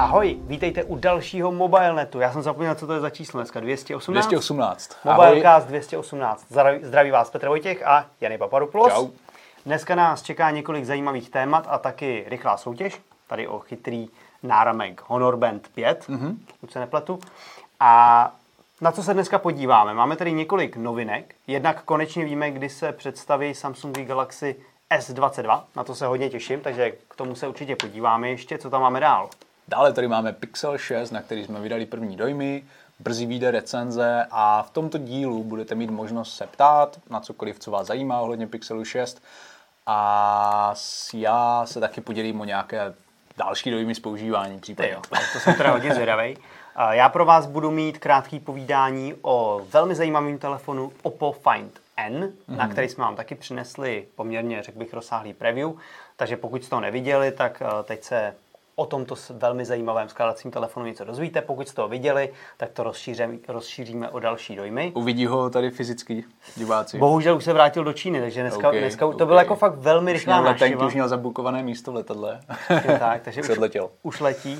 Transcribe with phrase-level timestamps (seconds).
[0.00, 2.20] Ahoj, vítejte u dalšího MobileNetu.
[2.20, 3.60] Já jsem zapomněl, co to je za číslo dneska.
[3.60, 4.26] 218?
[4.26, 4.96] 218.
[5.04, 6.46] Mobilecast 218.
[6.82, 8.92] Zdraví, vás Petr Vojtěch a Jany Papadopoulos.
[8.92, 9.08] Čau.
[9.66, 13.00] Dneska nás čeká několik zajímavých témat a taky rychlá soutěž.
[13.26, 14.08] Tady o chytrý
[14.42, 16.36] náramek Honor Band 5, mm-hmm.
[16.46, 17.18] pokud se nepletu.
[17.80, 18.32] A
[18.80, 19.94] na co se dneska podíváme?
[19.94, 21.34] Máme tady několik novinek.
[21.46, 24.56] Jednak konečně víme, kdy se představí Samsung Galaxy
[24.98, 25.62] S22.
[25.76, 28.58] Na to se hodně těším, takže k tomu se určitě podíváme ještě.
[28.58, 29.28] Co tam máme dál?
[29.70, 32.62] Dále tady máme Pixel 6, na který jsme vydali první dojmy,
[32.98, 37.70] brzy vyjde recenze a v tomto dílu budete mít možnost se ptát na cokoliv, co
[37.70, 39.22] vás zajímá ohledně Pixelu 6
[39.86, 40.74] a
[41.14, 42.94] já se taky podělím o nějaké
[43.36, 44.92] další dojmy z používání případně.
[44.92, 45.02] Jo,
[45.32, 46.36] to jsem teda hodně zvědavý.
[46.90, 52.56] Já pro vás budu mít krátký povídání o velmi zajímavém telefonu Oppo Find N, mm-hmm.
[52.56, 55.70] na který jsme vám taky přinesli poměrně, řekl bych, rozsáhlý preview.
[56.16, 58.34] Takže pokud jste to neviděli, tak eh, teď se
[58.80, 61.42] o tomto velmi zajímavém skladacím telefonu něco dozvíte.
[61.42, 64.92] Pokud jste to viděli, tak to rozšíříme, rozšíříme o další dojmy.
[64.94, 66.24] Uvidí ho tady fyzicky
[66.56, 66.98] diváci.
[66.98, 69.18] Bohužel už se vrátil do Číny, takže dneska, okay, dneska okay.
[69.18, 70.86] to bylo jako fakt velmi rychlá návštěva.
[70.86, 72.40] Už měl zabukované místo v letadle.
[72.98, 73.48] tak, takže už,
[74.02, 74.58] už letí.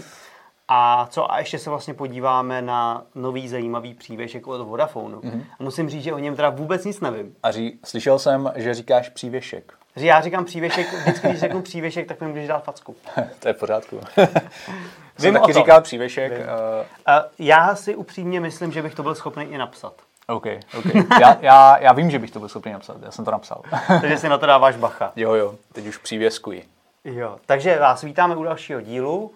[0.69, 1.33] A co?
[1.33, 5.17] A ještě se vlastně podíváme na nový zajímavý přívěšek od Vodafone.
[5.17, 5.45] Mm-hmm.
[5.61, 7.35] A musím říct, že o něm teda vůbec nic nevím.
[7.43, 9.80] A ří, slyšel jsem, že říkáš přívěšek.
[10.07, 12.97] Já říkám přívěšek, vždycky, když řeknu přívěšek, tak mi můžeš dát facku.
[13.39, 14.01] to je v pořádku.
[15.19, 16.33] Vím taky říkal přívěšek.
[16.33, 16.39] Uh...
[16.39, 19.93] Uh, já si upřímně myslím, že bych to byl schopný i napsat.
[20.27, 20.47] OK,
[20.79, 20.95] OK.
[21.21, 23.63] Já, já, já vím, že bych to byl schopný napsat, já jsem to napsal.
[24.01, 25.13] Takže si na to dáváš bacha.
[25.17, 26.65] Jo, jo, teď už přívěskuji.
[27.05, 29.33] Jo, takže vás vítáme u dalšího dílu.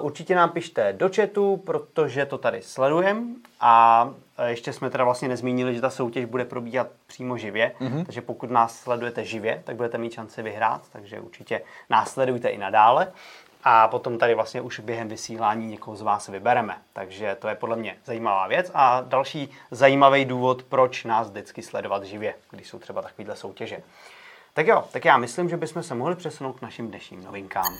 [0.00, 3.22] Určitě nám pište do chatu, protože to tady sledujeme
[3.60, 4.10] a
[4.46, 8.04] ještě jsme teda vlastně nezmínili, že ta soutěž bude probíhat přímo živě, mm-hmm.
[8.04, 13.12] takže pokud nás sledujete živě, tak budete mít šanci vyhrát, takže určitě následujte i nadále.
[13.64, 16.76] A potom tady vlastně už během vysílání někoho z vás vybereme.
[16.92, 18.70] Takže to je podle mě zajímavá věc.
[18.74, 23.82] A další zajímavý důvod, proč nás vždycky sledovat živě, když jsou třeba takovéhle soutěže.
[24.54, 27.74] Tak jo, tak já myslím, že bychom se mohli přesunout k našim dnešním novinkám.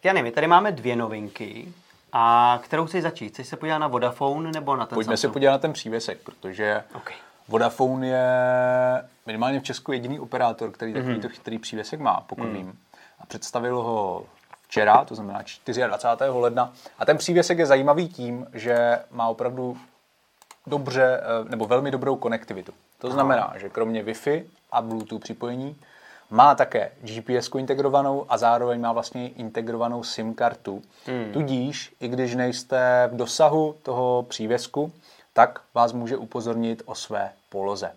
[0.00, 1.72] Tak já nevím, my tady máme dvě novinky.
[2.12, 3.28] A kterou chceš začít?
[3.28, 5.30] Chceš se podívat na Vodafone nebo na ten Pojďme Samsung?
[5.30, 7.14] se podívat na ten přívěsek, protože okay.
[7.48, 8.28] Vodafone je
[9.26, 11.28] minimálně v Česku jediný operátor, který takový mm-hmm.
[11.28, 12.52] chytrý přívěsek má, pokud mm.
[12.52, 12.78] vím.
[13.20, 14.26] A představil ho
[14.62, 15.42] včera, to znamená
[15.86, 16.30] 24.
[16.30, 16.72] ledna.
[16.98, 19.78] A ten přívěsek je zajímavý tím, že má opravdu
[20.66, 22.72] dobře, eh, nebo velmi dobrou konektivitu.
[22.98, 25.76] To znamená, že kromě Wi-Fi a Bluetooth připojení
[26.30, 30.82] má také GPS integrovanou a zároveň má vlastně integrovanou SIM kartu.
[31.06, 31.32] Hmm.
[31.32, 34.92] Tudíž, i když nejste v dosahu toho přívěsku,
[35.32, 37.92] tak vás může upozornit o své poloze.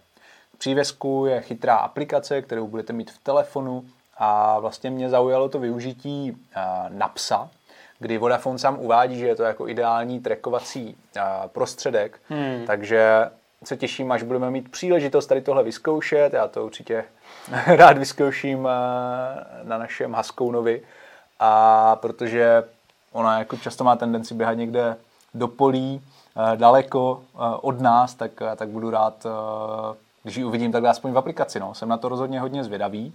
[0.55, 3.85] V přívěsku je chytrá aplikace, kterou budete mít v telefonu
[4.17, 6.37] a vlastně mě zaujalo to využití uh,
[6.89, 7.49] Napsa,
[7.99, 12.63] kdy Vodafone sám uvádí, že je to jako ideální trackovací uh, prostředek, hmm.
[12.67, 13.29] takže
[13.67, 16.33] se těším, až budeme mít příležitost tady tohle vyzkoušet.
[16.33, 17.05] Já to určitě
[17.67, 20.81] rád vyzkouším eh, na našem Haskounovi,
[21.39, 22.63] a protože
[23.11, 24.95] ona jako často má tendenci běhat někde
[25.33, 29.25] do polí, eh, daleko eh, od nás, tak, tak budu rád,
[30.23, 31.59] když ji uvidím takhle aspoň v aplikaci.
[31.59, 31.73] No.
[31.73, 33.13] Jsem na to rozhodně hodně zvědavý.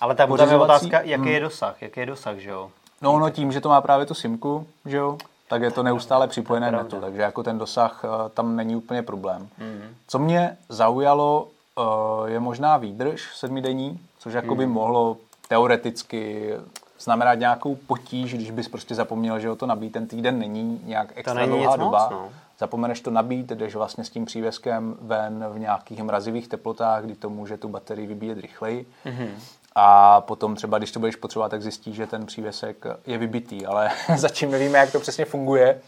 [0.00, 1.42] Ale ta je otázka, jaký je hmm.
[1.42, 2.70] dosah, jaký je dosah, že jo?
[3.02, 5.18] No, no tím, že to má právě tu simku, že jo,
[5.48, 9.48] tak je to neustále připojené netu, takže jako ten dosah tam není úplně problém.
[9.58, 9.88] Mm-hmm.
[10.06, 14.72] Co mě zaujalo, Eh, je možná výdrž sedmidenní, což jako by hmm.
[14.72, 15.16] mohlo
[15.48, 16.52] teoreticky
[17.00, 19.92] znamenat nějakou potíž, když bys prostě zapomněl, že ho to nabít.
[19.92, 22.02] Ten týden není nějak extra není dlouhá doba.
[22.02, 22.28] Moc, no.
[22.58, 27.30] Zapomeneš to nabít, jdeš vlastně s tím přívěskem ven v nějakých mrazivých teplotách, kdy to
[27.30, 28.86] může tu baterii vybíjet rychleji.
[29.06, 29.28] Mm-hmm.
[29.74, 33.90] A potom třeba, když to budeš potřebovat, tak zjistíš, že ten přívěsek je vybitý, ale
[34.16, 35.80] zatím nevíme, jak to přesně funguje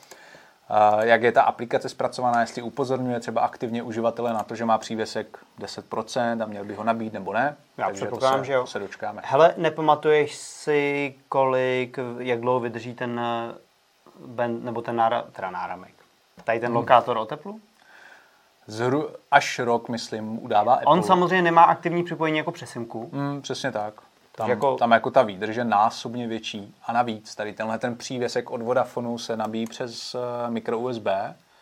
[1.03, 5.39] jak je ta aplikace zpracovaná, jestli upozorňuje třeba aktivně uživatele na to, že má přívěsek
[5.61, 7.57] 10% a měl by ho nabít nebo ne.
[7.79, 8.67] Já předpokládám, že jo.
[8.67, 9.23] se dočkáme.
[9.25, 13.55] Hele, nepamatuješ si, kolik, jak dlouho vydrží ten eh,
[14.27, 15.95] band, nebo ten nára, teda náramek,
[16.45, 16.77] tady ten hmm.
[16.77, 17.61] lokátor o teplu?
[18.67, 20.87] Zhru, až rok, myslím, udává Apple.
[20.93, 23.11] On samozřejmě nemá aktivní připojení jako přesimku.
[23.13, 23.95] Hmm, přesně tak.
[24.35, 26.75] Tam jako, tam jako ta výdrž je násobně větší.
[26.87, 30.21] A navíc tady tenhle ten přívěsek od Vodafonu se nabíjí přes uh,
[30.51, 31.07] micro USB.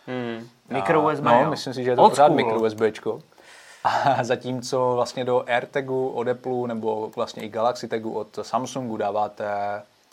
[0.07, 0.49] Hmm.
[0.69, 1.51] Micro USB, No, jo.
[1.51, 2.37] myslím si, že je to Old pořád school.
[2.37, 3.21] micro USBčko.
[3.85, 9.45] A zatímco vlastně do AirTagu od Apple nebo vlastně i Galaxy Tagu od Samsungu dáváte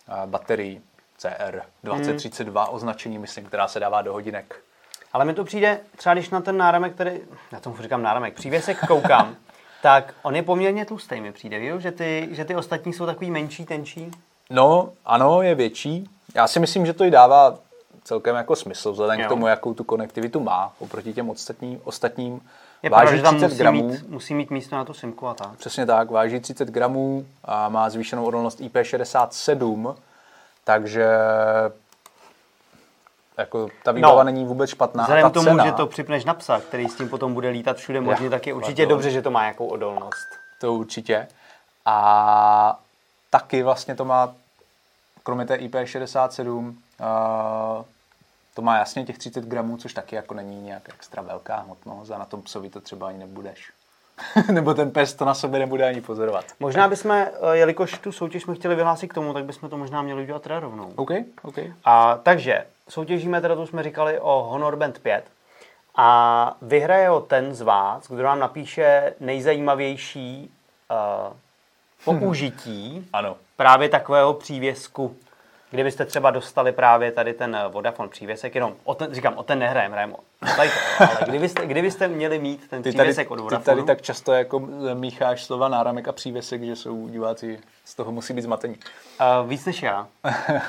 [0.10, 0.82] uh, baterii
[1.20, 2.76] CR2032 hmm.
[2.76, 4.62] označení, myslím, která se dává do hodinek.
[5.14, 7.12] Ale mi to přijde, třeba když na ten náramek, který,
[7.52, 9.36] já tomu říkám náramek, přívěsek koukám,
[9.82, 11.80] tak on je poměrně tlustý, mi přijde?
[11.82, 14.12] Že, ty, že ty ostatní jsou takový menší, tenčí.
[14.50, 16.10] No, ano, je větší.
[16.36, 17.58] Já si myslím, že to i dává
[18.04, 19.26] celkem jako smysl, vzhledem Jo.
[19.26, 22.42] k tomu, jakou tu konektivitu má oproti těm ostatním, ostatním
[22.84, 23.88] Je pravda, váží že tam 30 musí gramů.
[23.88, 25.52] mít, musí mít místo na tu simku a tak.
[25.58, 29.96] Přesně tak, váží 30 gramů a má zvýšenou odolnost IP67,
[30.64, 31.08] takže
[33.38, 35.04] jako ta výbava No, není vůbec špatná.
[35.04, 37.34] a Vzhledem ta k tomu, cena, že to připneš na psa, který s tím potom
[37.34, 38.90] bude lítat všude možně, tak je určitě pardon.
[38.98, 40.28] dobře, že to má nějakou odolnost.
[40.62, 41.28] To určitě.
[41.86, 42.80] A
[43.30, 44.34] taky vlastně to má,
[45.24, 46.76] kromě té IP67, uh,
[48.54, 52.18] to má jasně těch 30 gramů, což taky jako není nějak extra velká hmotnost a
[52.18, 53.72] na tom psovi to třeba ani nebudeš.
[54.52, 56.46] Nebo ten pes to na sobě nebude ani pozorovat.
[56.60, 60.02] Možná bychom, eh, jelikož tu soutěž jsme chtěli vyhlásit k tomu, tak bychom to možná
[60.02, 60.94] měli udělat teda rovnou.
[60.96, 61.56] OK, OK.
[61.86, 65.24] A takže soutěžíme teda, tu jsme říkali o Honor Band 5
[65.96, 70.52] a vyhraje ho ten z vás, kdo nám napíše nejzajímavější
[72.08, 73.36] uh, použití Ano.
[73.58, 75.16] právě takového přívěsku.
[75.72, 79.60] Kdybyste třeba dostali právě tady ten eh, Vodafone přívěsek, jenom o ten, říkám, o ten
[79.60, 80.20] nehrajem, hrajeme o
[80.56, 83.88] tady to, ale kdybyste, kdybyste měli mít ten Ty tady, přívěsek od ty Vodafonu, tady
[83.88, 84.60] tak často jako
[84.94, 88.76] mícháš slova náramek a přívěsek, že jsou diváci z toho musí být zmatení.
[89.42, 90.08] uh, víc než já.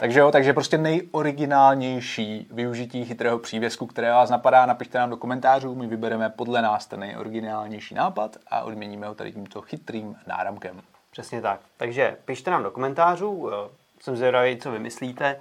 [0.00, 5.74] Takže jo, takže prostě nejoriginálnější využití chytrého přívěsku, které vás napadá, napište nám do komentářů,
[5.74, 10.80] my vybereme podle nás ten nejoriginálnější nápad a odměníme ho tady tímto chytrým náramkem.
[11.10, 11.60] Přesně tak.
[11.76, 15.40] Takže pište nám do komentářů, eh, jsem zvědavý, co vymyslíte,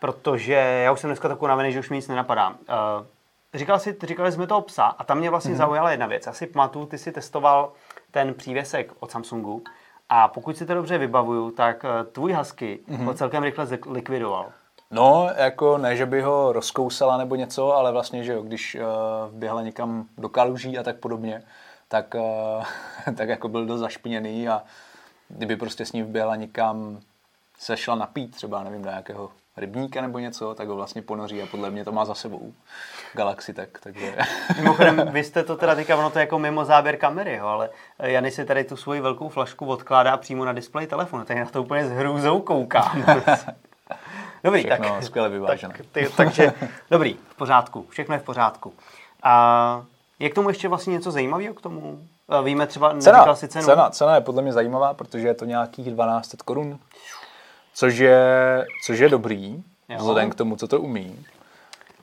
[0.00, 0.52] protože
[0.84, 2.54] já už jsem dneska takový navený, že už mi nic nenapadá.
[2.68, 3.06] Eh,
[3.54, 5.58] Říkal jsi, říkali jsme toho psa a tam mě vlastně mm-hmm.
[5.58, 6.26] zaujala jedna věc.
[6.26, 7.72] Já si pamatuju, ty si testoval
[8.10, 9.62] ten přívěsek od Samsungu
[10.08, 13.04] a pokud si to dobře vybavuju, tak eh, tvůj husky mm-hmm.
[13.04, 14.52] ho celkem rychle likvidoval.
[14.90, 18.82] No, jako ne, že by ho rozkousala nebo něco, ale vlastně, že jo, když uh,
[19.38, 21.42] běhla někam do kaluží a tak podobně,
[21.88, 24.62] tak, uh, tak jako byl dost zašpiněný a
[25.28, 27.00] kdyby prostě s ním běhla někam,
[27.60, 31.46] se šla napít třeba, nevím, do nějakého rybníka nebo něco, tak ho vlastně ponoří a
[31.46, 32.52] podle mě to má za sebou
[33.12, 34.16] Galaxy Tech, takže...
[34.56, 37.70] Mimochodem, vy jste to teda teďka, ono to je jako mimo záběr kamery, jo, ale
[37.98, 41.46] eh, Jany si tady tu svoji velkou flašku odkládá přímo na displej telefonu, tak na
[41.46, 43.04] to úplně s hrůzou koukám.
[44.44, 45.74] Dobrý, Všechno tak, skvěle vyvážené.
[45.76, 46.52] tak, ty, takže,
[46.90, 48.74] dobrý, v pořádku, všechno je v pořádku.
[49.22, 49.84] A
[50.18, 51.98] je k tomu ještě vlastně něco zajímavého k tomu?
[52.38, 53.64] Eh, Víme třeba, Cena, si cenu?
[53.64, 56.78] cena, cena je podle mě zajímavá, protože je to nějakých 1200 korun,
[57.74, 58.18] což je,
[58.86, 59.96] což je dobrý, Jo.
[59.98, 61.26] vzhledem k tomu, co to umí.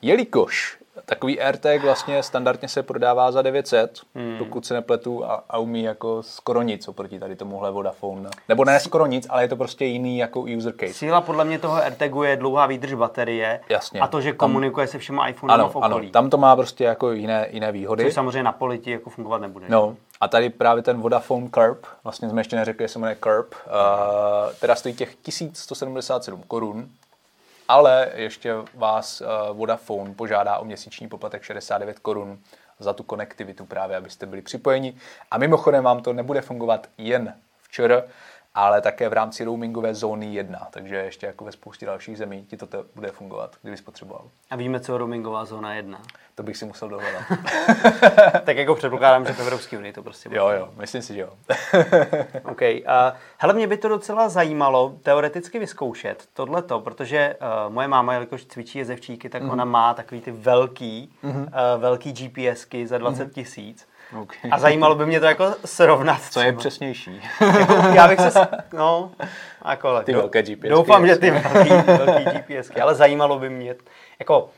[0.02, 0.78] Jelikož
[1.08, 4.38] takový AirTag vlastně standardně se prodává za 900, hmm.
[4.38, 8.30] pokud se nepletu, a, a umí jako skoro nic oproti tady tomuhle Vodafone.
[8.48, 10.92] Nebo ne skoro nic, ale je to prostě jiný jako user case.
[10.92, 14.00] Síla podle mě toho AirTagu je dlouhá výdrž baterie Jasně.
[14.00, 16.10] a to, že Tam- komunikuje se všema iPhonema Ano, v ano, okolí.
[16.10, 18.04] tam to má prostě jako jiné, jiné výhody.
[18.04, 19.66] Což samozřejmě na politi jako fungovat nebude.
[19.68, 23.54] No, a tady právě ten Vodafone Curb, vlastně jsme ještě neřekli, že se jmenuje Curb,
[23.66, 26.88] uh, teda stojí těch 1177 korun,
[27.68, 32.38] ale ještě vás uh, Vodafone požádá o měsíční poplatek 69 korun
[32.78, 34.94] za tu konektivitu právě, abyste byli připojeni.
[35.30, 38.02] A mimochodem vám to nebude fungovat jen včera,
[38.58, 42.56] ale také v rámci roamingové zóny 1, takže ještě jako ve spoustě dalších zemí ti
[42.56, 44.24] to te- bude fungovat, kdybys potřeboval.
[44.50, 46.02] A víme, co je roamingová zóna 1.
[46.34, 47.22] To bych si musel dohledat.
[48.44, 50.38] tak jako předpokládám, že v Evropské unii to prostě bude.
[50.38, 51.32] jo, jo, myslím si, že jo.
[52.50, 52.60] OK.
[52.60, 58.44] Uh, hele, mě by to docela zajímalo teoreticky vyzkoušet tohleto, protože uh, moje máma, jelikož
[58.44, 59.50] cvičí jezevčíky, tak mm.
[59.50, 61.30] ona má takový ty velký, mm.
[61.30, 63.88] uh, velký GPSky za 20 tisíc.
[64.22, 64.50] Okay.
[64.50, 66.20] A zajímalo by mě to jako srovnat.
[66.30, 66.58] Co je třeba.
[66.58, 67.20] přesnější?
[67.58, 69.10] Jako, já bych se, no,
[69.68, 73.74] jako, Ty velké GPSky, Doufám, že ty velký, velký GPSky, ale zajímalo by mě,
[74.18, 74.50] jako,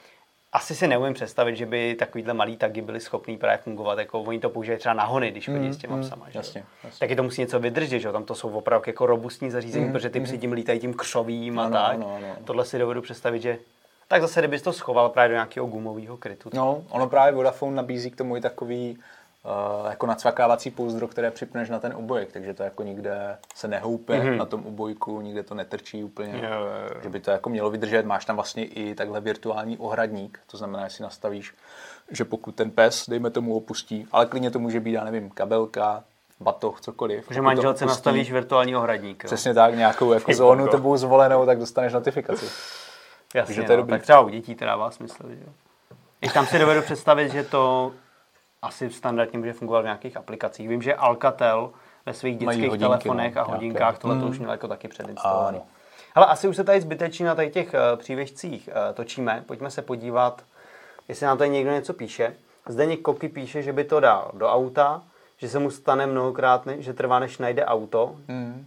[0.52, 4.38] asi si neumím představit, že by takovýhle malý tagy byly schopný právě fungovat, jako oni
[4.40, 6.38] to používají třeba na hony, když chodí s těma psama, že?
[6.38, 6.98] Mm, jasně, jasně.
[6.98, 8.12] Taky to musí něco vydržet, že jo?
[8.12, 11.68] tam to jsou opravdu jako robustní zařízení, protože ty psy tím lítají tím křovím a
[11.68, 11.94] Mm, Ano, tak.
[11.94, 12.36] ano, ano.
[12.44, 13.58] Tohle si dovedu představit, že
[14.08, 16.50] tak zase, kdybys to schoval právě do nějakého gumového krytu.
[16.54, 18.98] No, ono právě Vodafone nabízí k tomu i takový
[19.44, 24.12] uh, jako nacvakávací pouzdro, které připneš na ten obojek, takže to jako nikde se nehoupe
[24.20, 24.36] mm-hmm.
[24.36, 27.00] na tom obojku, nikde to netrčí úplně, Jo, jo, jo.
[27.02, 28.06] že by to jako mělo vydržet.
[28.06, 31.54] Máš tam vlastně i takhle virtuální ohradník, to znamená, že si nastavíš,
[32.10, 36.04] že pokud ten pes, dejme tomu, opustí, ale klidně to může být, já nevím, kabelka,
[36.40, 37.26] batoh, cokoliv.
[37.30, 39.24] Že manželce opustí- nastavíš virtuální ohradník.
[39.24, 39.26] Jo?
[39.26, 42.44] Přesně tak, nějakou jako zónu tebou zvolenou, tak dostaneš notifikaci.
[43.34, 43.90] Jasně, Takže to je no, dobrý.
[43.90, 45.28] tak třeba u dětí to dává smysl.
[45.28, 45.34] Že?
[45.46, 45.52] jo.
[46.20, 47.92] I tam si dovedu představit, že to
[48.62, 50.68] asi standardně může fungovat v nějakých aplikacích.
[50.68, 51.70] Vím, že Alcatel
[52.06, 53.52] ve svých dětských hodinky, telefonech no, a nějaké.
[53.52, 55.60] hodinkách tohle to už měl jako taky předinstalovaný.
[56.14, 59.44] Ale asi už se tady zbytečně na tady těch uh, přívěšcích uh, točíme.
[59.46, 60.42] Pojďme se podívat,
[61.08, 62.36] jestli nám tady někdo něco píše.
[62.68, 65.02] Zdeněk Koky píše, že by to dal do auta,
[65.38, 68.16] že se mu stane mnohokrát, ne- že trvá, než najde auto.
[68.28, 68.66] Mm.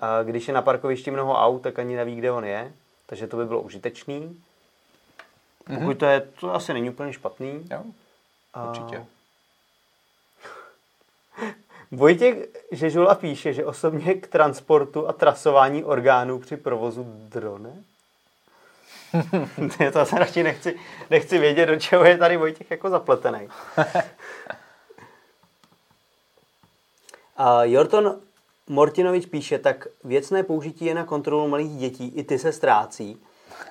[0.00, 2.72] A když je na parkovišti mnoho aut, tak ani neví, kde on je.
[3.06, 4.40] Takže to by bylo užitečný.
[5.74, 7.66] Pokud to je, to asi není úplně špatný.
[7.70, 8.03] Jo, A-
[8.68, 9.06] určitě.
[11.92, 12.36] Vojtěch
[12.72, 17.72] Žežula píše, že osobně k transportu a trasování orgánů při provozu drone.
[19.92, 20.78] to, asi radši nechci,
[21.10, 23.48] nechci vědět, do čeho je tady Vojtěch jako zapletený.
[27.36, 28.20] A Jorton
[28.68, 33.22] Mortinovič píše, tak věcné použití je na kontrolu malých dětí, i ty se ztrácí.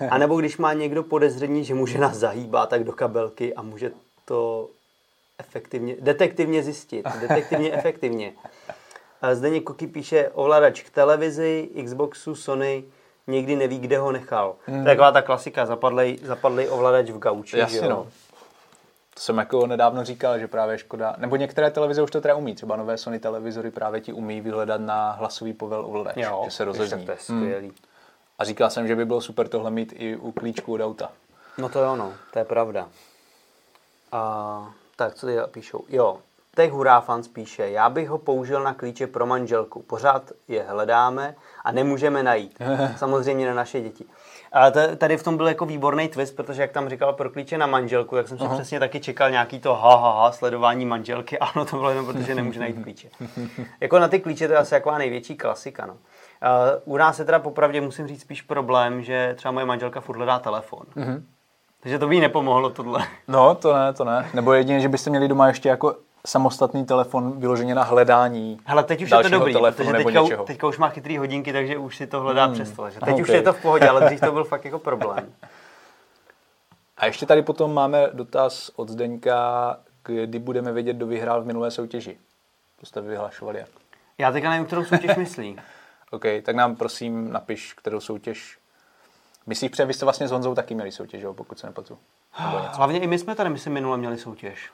[0.09, 3.91] A nebo když má někdo podezření, že mu žena zahýbá, tak do kabelky a může
[4.25, 4.69] to
[5.37, 7.05] efektivně, detektivně zjistit.
[7.21, 8.33] Detektivně efektivně.
[9.33, 12.83] Zdeněk Koky píše ovladač k televizi, Xboxu, Sony,
[13.27, 14.55] někdy neví, kde ho nechal.
[14.67, 17.57] Je taková ta klasika, zapadlej, zapadlej ovladač v gauči.
[17.57, 17.89] Jasně, že jo?
[17.89, 18.07] no.
[19.13, 22.55] To jsem jako nedávno říkal, že právě škoda, nebo některé televize už to teda umí,
[22.55, 26.65] třeba nové Sony televizory právě ti umí vyhledat na hlasový povel ovladač, Jo, že se
[26.65, 27.05] rozezní.
[27.05, 27.71] To je skvělý.
[28.39, 31.11] A říkal jsem, že by bylo super tohle mít i u klíčku od auta.
[31.57, 32.89] No to jo, no, to je pravda.
[34.13, 35.83] A, tak, co ty píšou?
[35.89, 36.17] Jo,
[36.55, 39.81] Tech Hurafans píše, já bych ho použil na klíče pro manželku.
[39.81, 42.57] Pořád je hledáme a nemůžeme najít.
[42.97, 44.05] Samozřejmě na naše děti.
[44.51, 47.67] A tady v tom byl jako výborný twist, protože jak tam říkal pro klíče na
[47.67, 51.39] manželku, jak jsem si přesně taky čekal nějaký to ha, ha, ha sledování manželky.
[51.43, 53.09] Ano, to bylo jenom protože nemůže najít klíče.
[53.81, 55.85] jako na ty klíče to je asi taková největší klasika.
[55.85, 55.93] No.
[55.93, 60.17] Uh, u nás je teda popravdě musím říct spíš problém, že třeba moje manželka furt
[60.17, 60.85] hledá telefon.
[60.95, 61.23] Mm-hmm.
[61.83, 63.07] Takže to by jí nepomohlo tohle.
[63.27, 64.29] No, to ne, to ne.
[64.33, 65.95] Nebo jedině, že byste měli doma ještě jako
[66.27, 70.45] samostatný telefon vyloženě na hledání Hele, teď už je to dobrý, protože nebo teďka, něčeho.
[70.45, 72.53] teďka už má chytrý hodinky, takže už si to hledá hmm.
[72.53, 72.89] přes to.
[72.89, 73.21] Že teď Ok.
[73.21, 75.33] už je to v pohodě, ale dřív to byl fakt jako problém.
[76.97, 81.71] A ještě tady potom máme dotaz od Zdeňka, kdy budeme vědět, kdo vyhrál v minulé
[81.71, 82.17] soutěži.
[82.79, 83.69] To jste vyhlašovali jak?
[84.17, 85.59] Já teďka nevím, kterou soutěž myslí.
[86.11, 88.57] OK, tak nám prosím napiš, kterou soutěž.
[89.47, 91.97] Myslíš, protože vy jste vlastně s Honzou taky měli soutěž, jo, pokud se nepletu.
[92.71, 94.69] Hlavně i my jsme tady, myslím, minule měli soutěž.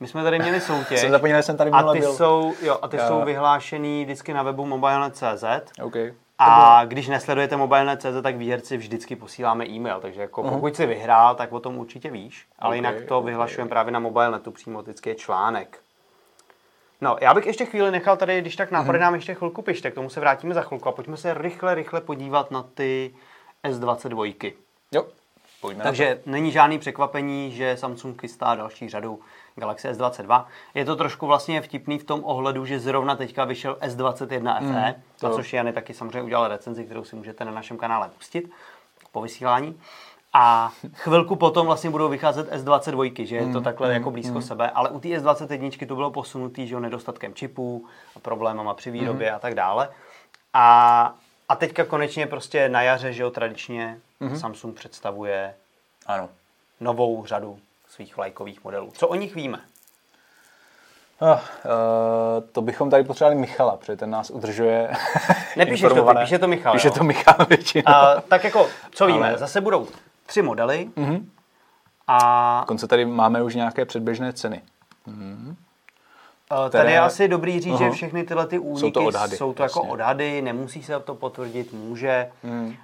[0.00, 1.00] My jsme tady měli soutěž.
[1.00, 2.12] Jsem zapomněl, že jsem tady a minule ty byl.
[2.14, 3.02] jsou, jo, a ty Jo.
[3.08, 5.44] jsou vyhlášený vždycky na webu mobile.cz.
[5.82, 5.94] OK.
[6.38, 11.52] A když nesledujete mobile.cz, tak výherci vždycky posíláme e-mail, takže jako pokud si vyhrál, tak
[11.52, 13.24] o tom určitě víš, ale Ok, jinak to ok.
[13.24, 15.78] vyhlašujeme právě na mobilenetu, přímo vždycky je článek.
[17.00, 19.94] No, já bych ještě chvíli nechal tady, když tak nápady nám ještě chvilku pište, k
[19.94, 23.14] tomu se vrátíme za chvilku a pojďme se rychle, rychle podívat na ty
[23.64, 24.52] S22.
[24.92, 25.06] Jo,
[25.60, 29.20] pojďme Takže není žádný překvapení, že Samsung chystá další řadu
[29.56, 30.44] Galaxy S22.
[30.74, 35.02] Je to trošku vlastně vtipný v tom ohledu, že zrovna teďka vyšel S21 FE, mm,
[35.20, 38.50] to- na což Jany taky samozřejmě udělal recenzi, kterou si můžete na našem kanále pustit
[39.12, 39.80] po vysílání.
[40.32, 44.90] A chvilku potom vlastně budou vycházet S22, že je to takhle jako blízko sebe, ale
[44.90, 47.86] u té S21 to bylo posunutý, že jo, nedostatkem čipů,
[48.16, 49.88] a problémama při výrobě a tak dále.
[50.52, 51.14] A,
[51.50, 53.98] a teďka konečně prostě na jaře, že jo, tradičně
[54.36, 55.54] Samsung představuje
[56.06, 56.28] Ano.
[56.80, 58.90] novou řadu svých vlajkových modelů.
[58.94, 59.60] Co o nich víme?
[61.18, 61.38] Oh, uh,
[62.52, 64.90] to bychom tady potřebovali Michala, protože ten nás udržuje
[65.56, 66.94] Nepíšeš to ty, píše to Michal, Píše jo.
[66.94, 67.88] to Michal většinou.
[67.88, 69.28] A, tak jako, co víme?
[69.28, 69.88] Ale- Zase budou
[70.26, 70.90] tři modely
[72.06, 74.62] a Dokonce tady máme už nějaké předběžné ceny.
[76.52, 77.92] Uh, Tady je asi dobrý říct, že Aha.
[77.92, 81.72] všechny tyhle ty úniky Jsou to odhady, jsou to jako odhady, nemusí se to potvrdit,
[81.72, 82.30] může.
[82.42, 82.66] Hmm.
[82.66, 82.74] Uh,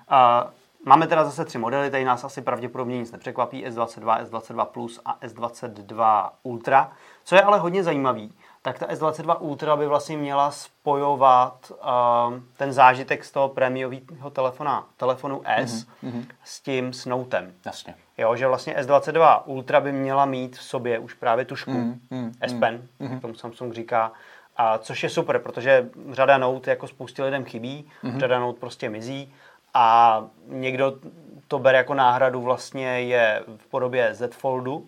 [0.84, 5.18] máme teda zase tři modely, tady nás asi pravděpodobně nic nepřekvapí, S22, S22 Plus a
[5.20, 6.92] S22 Ultra.
[7.24, 8.32] Co je ale hodně zajímavý,
[8.66, 14.86] tak ta S22 Ultra by vlastně měla spojovat uh, ten zážitek z toho prémiového telefona,
[14.96, 17.52] telefonu S Mhm, s tím s Notem.
[17.66, 17.94] Jasně.
[18.18, 21.70] Jo, že vlastně S22 Ultra by měla mít v sobě už právě tušku.
[21.70, 24.12] Mm, mm, S Pen, jak tomu Samsung říká,
[24.56, 28.20] a což je super, protože řada Note jako spoustě lidem chybí, Mhm.
[28.20, 29.32] řada Note prostě mizí.
[29.74, 30.94] A někdo
[31.48, 34.86] to bere jako náhradu vlastně je v podobě Z Foldu,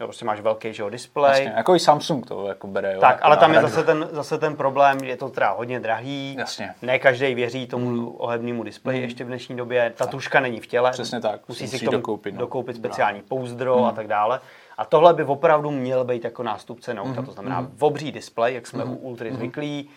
[0.00, 1.44] jo, prostě máš velký že jo, display.
[1.44, 1.56] Jasně.
[1.56, 2.92] Jako i Samsung to jako bere.
[2.92, 5.80] Jo, tak, jako ale tam je zase ten, zase ten problém, je to teda hodně
[5.80, 6.36] drahý.
[6.38, 6.74] Jasně.
[6.82, 9.92] Ne každý věří tomu ohebnému displeji ještě v dnešní době.
[9.96, 10.90] Ta tuška není v těle.
[10.90, 11.48] Přesně tak.
[11.48, 12.40] Musí si Musí k tomu dokoupit, no.
[12.40, 14.40] dokoupit speciální pouzdro a tak dále.
[14.78, 17.22] A tohle by opravdu měl být jako nástupce Note.
[17.22, 19.90] To znamená obří displej, jak jsme u Ultry zvyklí.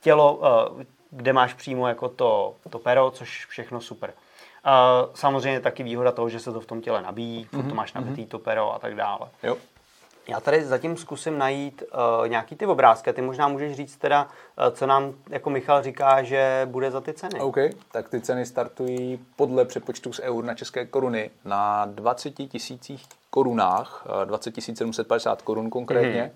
[0.00, 0.40] Tělo,
[0.80, 4.12] eh, kde máš přímo jako to, to pero, což všechno super.
[4.66, 7.92] Uh, samozřejmě taky výhoda toho, že se to v tom těle nabíjí, furt to máš
[7.92, 9.28] nabitý to pero a tak dále.
[9.42, 9.56] Jo.
[10.28, 13.12] Já tady zatím zkusím najít uh, nějaký ty obrázky.
[13.12, 17.12] Ty možná můžeš říct teda, uh, co nám jako Michal říká, že bude za ty
[17.12, 17.40] ceny.
[17.40, 17.56] OK,
[17.92, 24.06] tak ty ceny startují podle přepočtu z eur na české koruny na 20 tisících korunách,
[24.22, 26.32] eh, 20 750 korun konkrétně.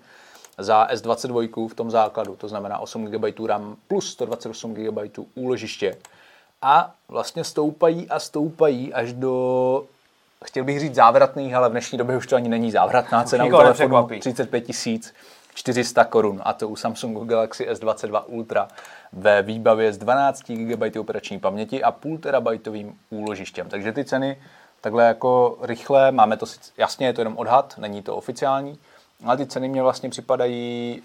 [0.59, 5.95] za S22 v tom základu, to znamená 8 GB RAM plus 128 GB úložiště.
[6.61, 9.83] A vlastně stoupají a stoupají až do,
[10.45, 13.49] chtěl bych říct závratných, ale v dnešní době už to ani není závratná cena u
[13.49, 14.65] telefonu 35
[15.53, 18.67] 400 korun a to u Samsungu Galaxy S22 Ultra
[19.13, 23.69] ve výbavě s 12 GB operační paměti a půl terabajtovým úložištěm.
[23.69, 24.37] Takže ty ceny
[24.81, 26.45] takhle jako rychle, máme to
[26.77, 28.79] jasně, je to jenom odhad, není to oficiální,
[29.25, 31.01] ale ty ceny mě vlastně připadají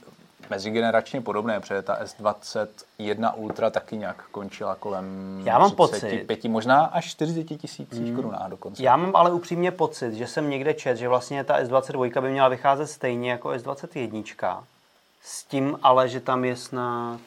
[0.50, 5.06] mezigeneračně podobné, protože ta S21 Ultra taky nějak končila kolem
[5.44, 8.16] já mám 35, pocit, možná až 40 tisíc hmm.
[8.16, 8.82] korunách dokonce.
[8.82, 12.48] Já mám ale upřímně pocit, že jsem někde čet, že vlastně ta S22 by měla
[12.48, 14.62] vycházet stejně jako S21,
[15.22, 17.20] s tím ale, že tam je snad...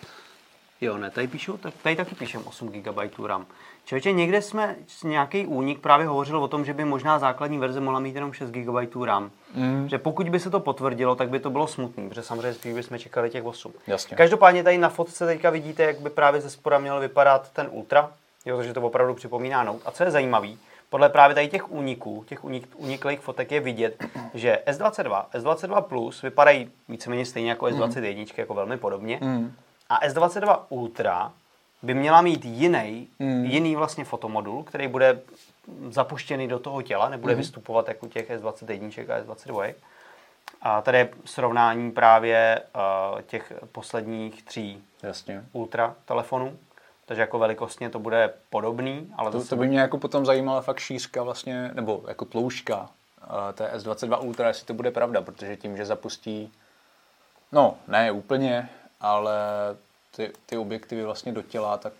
[0.81, 3.45] Jo, ne, tady píšu, tak tady taky píšem 8 GB RAM.
[3.85, 7.99] Člověče, někde jsme nějaký únik právě hovořil o tom, že by možná základní verze mohla
[7.99, 9.31] mít jenom 6 GB RAM.
[9.55, 9.89] Mm.
[9.89, 12.99] Že pokud by se to potvrdilo, tak by to bylo smutný, protože samozřejmě spíš bychom
[12.99, 13.73] čekali těch 8.
[13.87, 14.17] Jasně.
[14.17, 18.11] Každopádně tady na fotce teďka vidíte, jak by právě ze spora měl vypadat ten Ultra,
[18.45, 19.81] jo, takže to opravdu připomíná Note.
[19.85, 20.49] A co je zajímavé,
[20.89, 26.21] podle právě tady těch úniků, těch unik, uniklých fotek je vidět, že S22, S22 Plus
[26.21, 28.27] vypadají víceméně stejně jako S21, mm.
[28.37, 29.19] jako velmi podobně.
[29.21, 29.53] Mm.
[29.89, 31.31] A S22 Ultra
[31.85, 33.45] by měla mít jiný, mm.
[33.45, 35.21] jiný vlastně fotomodul, který bude
[35.89, 37.37] zapuštěný do toho těla, nebude mm.
[37.37, 39.73] vystupovat jako těch S21 a S22.
[40.61, 45.43] A tady je srovnání právě uh, těch posledních tří Jasně.
[45.53, 46.57] ultra telefonů.
[47.05, 49.13] Takže jako velikostně to bude podobný.
[49.17, 52.87] Ale to, to by mě jako potom zajímala fakt šířka vlastně, nebo jako tloušťka uh,
[53.53, 56.51] té S22 Ultra, jestli to bude pravda, protože tím, že zapustí,
[57.51, 58.69] no ne úplně,
[59.01, 59.33] ale
[60.15, 61.93] ty, ty objektivy vlastně do těla, tak...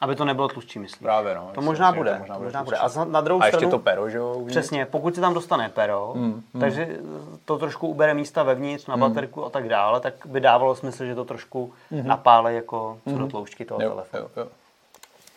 [0.00, 1.04] Aby to nebylo tlustší, myslím.
[1.04, 1.50] Právě, no.
[1.54, 2.12] To možná bude.
[2.12, 2.76] To možná, to možná bude.
[2.76, 3.64] A na druhou a stranu...
[3.64, 4.44] ještě to pero, že jo?
[4.46, 6.60] Přesně, pokud se tam dostane pero, mm, mm.
[6.60, 6.98] takže
[7.44, 9.00] to trošku ubere místa vevnitř, na mm.
[9.00, 12.06] baterku a tak dále, tak by dávalo smysl, že to trošku mm.
[12.06, 13.18] napále jako co mm.
[13.18, 14.22] do tloušťky toho jo, telefonu.
[14.22, 14.48] Jo, jo.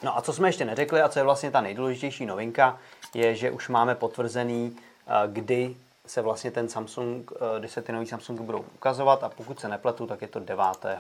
[0.04, 2.78] No a co jsme ještě neřekli, a co je vlastně ta nejdůležitější novinka,
[3.14, 5.76] je, že už máme potvrzený, eh, kdy
[6.08, 9.68] se vlastně ten Samsung, eh, kdy se ty nový Samsungy budou ukazovat a pokud se
[9.68, 10.98] nepletu, tak je to 9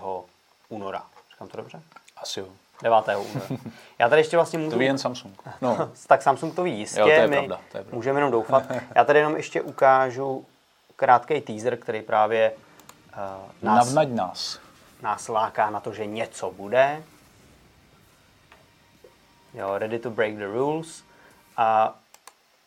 [0.73, 1.03] února.
[1.31, 1.81] Říkám to dobře?
[2.17, 2.47] Asi jo.
[2.83, 2.97] 9.
[3.07, 3.61] února.
[3.99, 4.71] Já tady ještě vlastně můžu...
[4.71, 5.41] To ví jen Samsung.
[5.61, 5.91] No.
[6.07, 7.95] tak Samsung to ví jistě, jo, to je my pravda, to je pravda.
[7.95, 8.63] můžeme jenom doufat.
[8.95, 10.45] Já tady jenom ještě ukážu
[10.95, 13.19] krátký teaser, který právě uh,
[13.61, 14.59] nás, Navnaď nás.
[15.01, 17.03] nás láká na to, že něco bude.
[19.53, 21.03] Jo, ready to break the rules.
[21.57, 21.95] A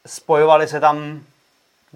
[0.06, 1.22] spojovali se tam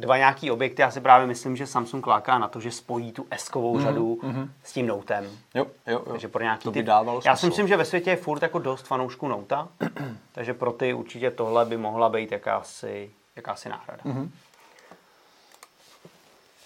[0.00, 0.82] dva nějaký objekty.
[0.82, 3.82] Já si právě myslím, že Samsung láká na to, že spojí tu S-kovou mm-hmm.
[3.82, 4.48] řadu mm-hmm.
[4.64, 5.24] s tím Notem.
[5.54, 6.10] Jo, jo, jo.
[6.10, 8.58] Takže pro nějaký to by dávalo Já si myslím, že ve světě je furt jako
[8.58, 9.68] dost fanoušků Nota,
[10.32, 14.02] takže pro ty určitě tohle by mohla být jakási, jakási náhrada.
[14.04, 14.28] Mm-hmm.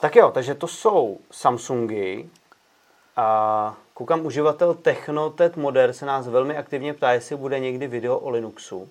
[0.00, 2.24] Tak jo, takže to jsou Samsungy.
[3.16, 8.30] A koukám, uživatel Technotet Moder se nás velmi aktivně ptá, jestli bude někdy video o
[8.30, 8.88] Linuxu.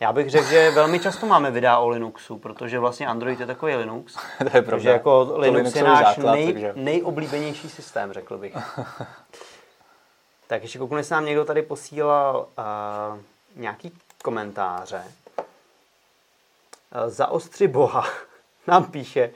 [0.00, 3.74] Já bych řekl, že velmi často máme videa o Linuxu, protože vlastně Android je takový
[3.74, 4.16] Linux.
[4.50, 4.92] to je pravda.
[4.92, 6.72] Jako to Linux je náš základ, nej, takže...
[6.76, 8.56] nejoblíbenější systém, řekl bych.
[10.46, 13.18] tak ještě kouknu, nám někdo tady posílal uh,
[13.56, 15.02] nějaký komentáře.
[15.34, 15.44] Uh,
[17.06, 18.08] za ostři boha
[18.66, 19.30] nám píše,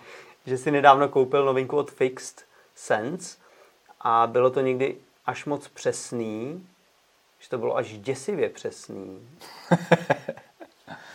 [0.46, 3.37] že si nedávno koupil novinku od Fixed Sense
[4.00, 4.96] a bylo to někdy
[5.27, 6.66] až moc přesný,
[7.40, 9.29] že to bylo až děsivě přesný.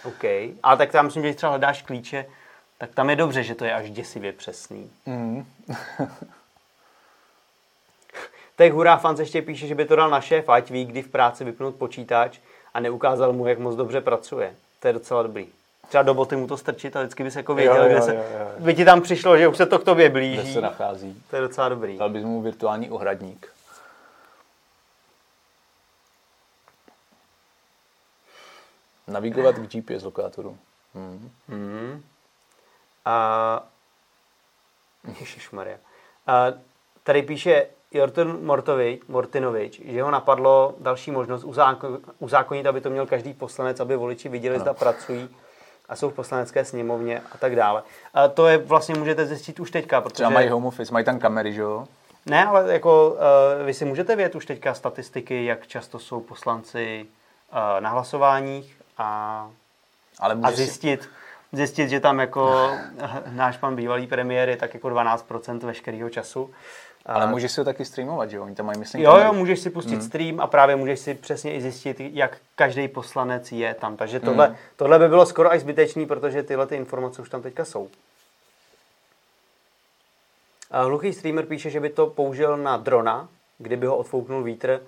[0.03, 0.23] OK.
[0.63, 2.25] Ale tak tam myslím, že když třeba hledáš klíče,
[2.77, 4.91] tak tam je dobře, že to je až děsivě přesný.
[5.05, 5.45] Mm.
[8.55, 11.07] tak hurá fans ještě píše, že by to dal na šéf, ať ví, kdy v
[11.07, 12.39] práci vypnout počítač
[12.73, 14.53] a neukázal mu, jak moc dobře pracuje.
[14.79, 15.47] To je docela dobrý.
[15.87, 18.15] Třeba do boty mu to strčit a vždycky bys jako věděl, jo, jo, kde se,
[18.15, 18.47] jo, jo.
[18.59, 20.41] by ti tam přišlo, že už se to k tobě blíží.
[20.41, 21.23] Kde se nachází.
[21.29, 21.97] To je docela dobrý.
[21.97, 23.47] Dal bys mu virtuální ohradník.
[29.09, 30.57] Navigovat k GPS lokátoru.
[30.95, 31.31] Hmm.
[31.47, 32.03] Hmm.
[33.05, 33.63] A...
[35.19, 35.77] Ježišmarja.
[36.27, 36.45] A
[37.03, 41.45] tady píše Jorton Mortovič, Mortinovič, že ho napadlo další možnost
[42.19, 44.63] uzákonit, aby to měl každý poslanec, aby voliči viděli, ano.
[44.63, 45.29] zda pracují
[45.89, 47.83] a jsou v poslanecké sněmovně a tak dále.
[48.13, 50.13] A to je vlastně můžete zjistit už teďka, protože...
[50.13, 51.87] Třeba mají home office, mají tam kamery, že jo?
[52.25, 57.05] Ne, ale jako uh, vy si můžete vědět už teďka statistiky, jak často jsou poslanci
[57.51, 59.51] uh, na hlasováních, a,
[60.19, 61.09] Ale a zjistit, si...
[61.51, 62.71] zjistit, že tam jako
[63.31, 66.49] náš pan bývalý premiér je tak jako 12% veškerého času.
[67.05, 68.43] Ale můžeš si ho taky streamovat, že jo?
[68.43, 70.01] Oni tam mají, myslím, Jo, jo, můžeš si pustit hmm.
[70.01, 73.97] stream a právě můžeš si přesně i zjistit, jak každý poslanec je tam.
[73.97, 74.55] Takže tohle, hmm.
[74.75, 77.89] tohle by bylo skoro až zbytečný, protože tyhle ty informace už tam teďka jsou.
[80.71, 84.81] Hluchý streamer píše, že by to použil na drona, kdyby ho odfouknul vítr,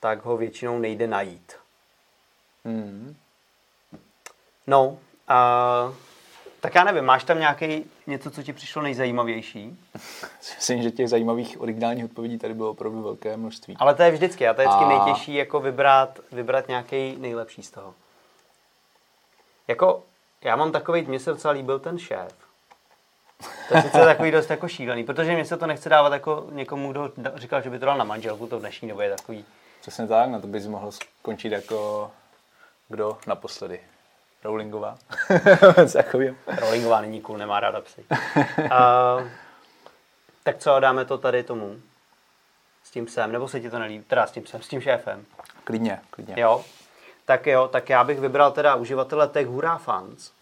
[0.00, 1.52] tak ho většinou nejde najít.
[2.64, 3.16] Hmm.
[4.68, 5.94] No, uh,
[6.60, 9.78] tak já nevím, máš tam nějaký něco, co ti přišlo nejzajímavější?
[10.56, 13.76] Myslím, že těch zajímavých originálních odpovědí tady bylo opravdu velké množství.
[13.78, 17.62] Ale to je vždycky, a to je vždycky A- nejtěžší jako vybrat, vybrat nějaký nejlepší
[17.62, 17.94] z toho.
[19.68, 20.02] Jako,
[20.42, 22.34] já mám takový, mně se docela líbil ten šéf.
[23.68, 26.92] To je sice takový dost jako šílený, protože mě se to nechce dávat jako někomu,
[26.92, 29.44] kdo říkal, že by to dal na manželku, to v dnešní době je takový.
[29.80, 32.10] Přesně tak, na to bys mohl skončit jako
[32.88, 33.80] kdo naposledy.
[34.48, 34.98] Rowlingová.
[35.92, 36.36] Takový.
[36.46, 38.04] Rollingová není cool, nemá ráda psy.
[38.70, 39.16] A,
[40.42, 41.76] tak co, dáme to tady tomu?
[42.84, 44.04] S tím sem, nebo se ti to nelíbí?
[44.04, 45.26] Teda s tím sem, s tím šéfem.
[45.64, 46.34] Klidně, klidně.
[46.38, 46.64] Jo,
[47.24, 50.32] tak jo, tak já bych vybral teda uživatele Tech Hurá Fans.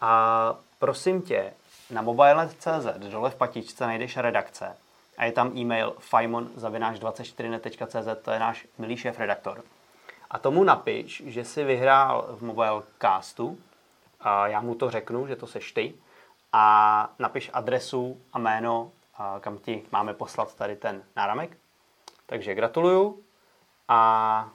[0.00, 1.52] A prosím tě,
[1.90, 4.76] na mobilenet.cz dole v patičce najdeš redakce
[5.18, 9.62] a je tam e-mail fajmon24net.cz, to je náš milý šéf redaktor.
[10.32, 13.58] A tomu napiš, že si vyhrál v Mobilecastu,
[14.20, 15.94] a já mu to řeknu, že to seš ty,
[16.52, 21.56] a napiš adresu a jméno, a kam ti máme poslat tady ten náramek.
[22.26, 23.22] Takže gratuluju
[23.88, 24.48] a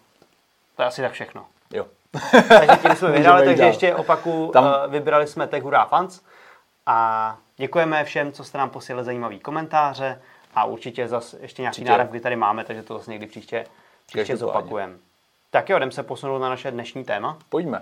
[0.75, 1.47] to je asi tak všechno.
[1.73, 1.85] Jo.
[2.31, 3.67] Takže tím jsme vyhráli, takže dál.
[3.69, 4.91] ještě opaku, Tam- Tam...
[4.91, 6.21] vybrali jsme Tech Hurá Fans
[6.85, 10.21] a děkujeme všem, co jste nám posílali zajímavý komentáře
[10.55, 13.65] a určitě zase ještě nějaký náramky tady máme, takže to zase někdy příště,
[14.05, 14.93] příště zopakujeme.
[15.57, 17.39] Tak jo, jdem se posunout na naše dnešní téma.
[17.49, 17.81] Pojďme.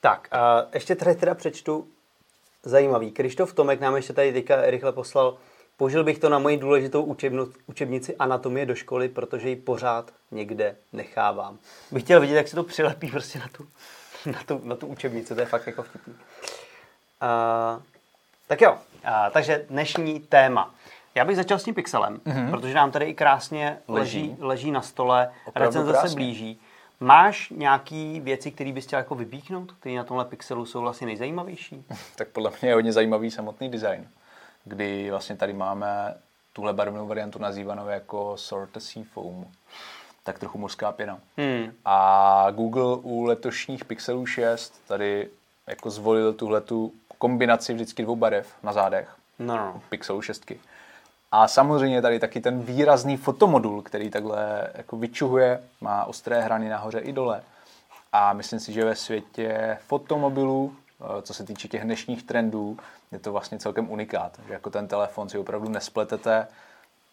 [0.00, 1.88] Tak, a ještě tady teda přečtu
[2.62, 3.12] zajímavý.
[3.12, 5.38] Krištof Tomek nám ještě tady teďka rychle poslal,
[5.76, 10.76] použil bych to na moji důležitou učebnu, učebnici anatomie do školy, protože ji pořád někde
[10.92, 11.58] nechávám.
[11.90, 13.68] Bych chtěl vidět, jak se to přilepí prostě na tu,
[14.26, 16.12] na tu, na tu učebnici, to je fakt jako vtipný.
[16.12, 17.82] Uh,
[18.46, 20.74] tak jo, uh, takže dnešní téma.
[21.14, 22.50] Já bych začal s tím pixelem, mm-hmm.
[22.50, 24.36] protože nám tady i krásně leží, Leží.
[24.40, 26.60] leží na stole, Opravdu recenze se blíží.
[27.00, 31.84] Máš nějaký věci, které bys chtěl jako vypíchnout, které na tomhle pixelu jsou vlastně nejzajímavější?
[32.16, 34.08] Tak podle mě je hodně zajímavý samotný design,
[34.64, 36.14] kdy vlastně tady máme
[36.52, 39.46] tuhle barevnou variantu nazývanou jako Sort Sea Foam.
[40.24, 41.18] Tak trochu mořská pěna.
[41.36, 41.72] Hmm.
[41.84, 45.28] A Google u letošních Pixelů 6 tady
[45.66, 49.16] jako zvolil tuhletu kombinaci vždycky dvou barev na zádech.
[49.38, 49.82] No, no.
[49.88, 50.52] Pixelu 6.
[51.32, 56.98] A samozřejmě tady taky ten výrazný fotomodul, který takhle jako vyčuhuje, má ostré hrany nahoře
[56.98, 57.42] i dole.
[58.12, 62.78] A myslím si, že ve světě fotomobilů, eh, co se týče těch dnešních trendů,
[63.12, 64.40] je to vlastně celkem unikát.
[64.46, 66.48] Že jako ten telefon si opravdu nespletete,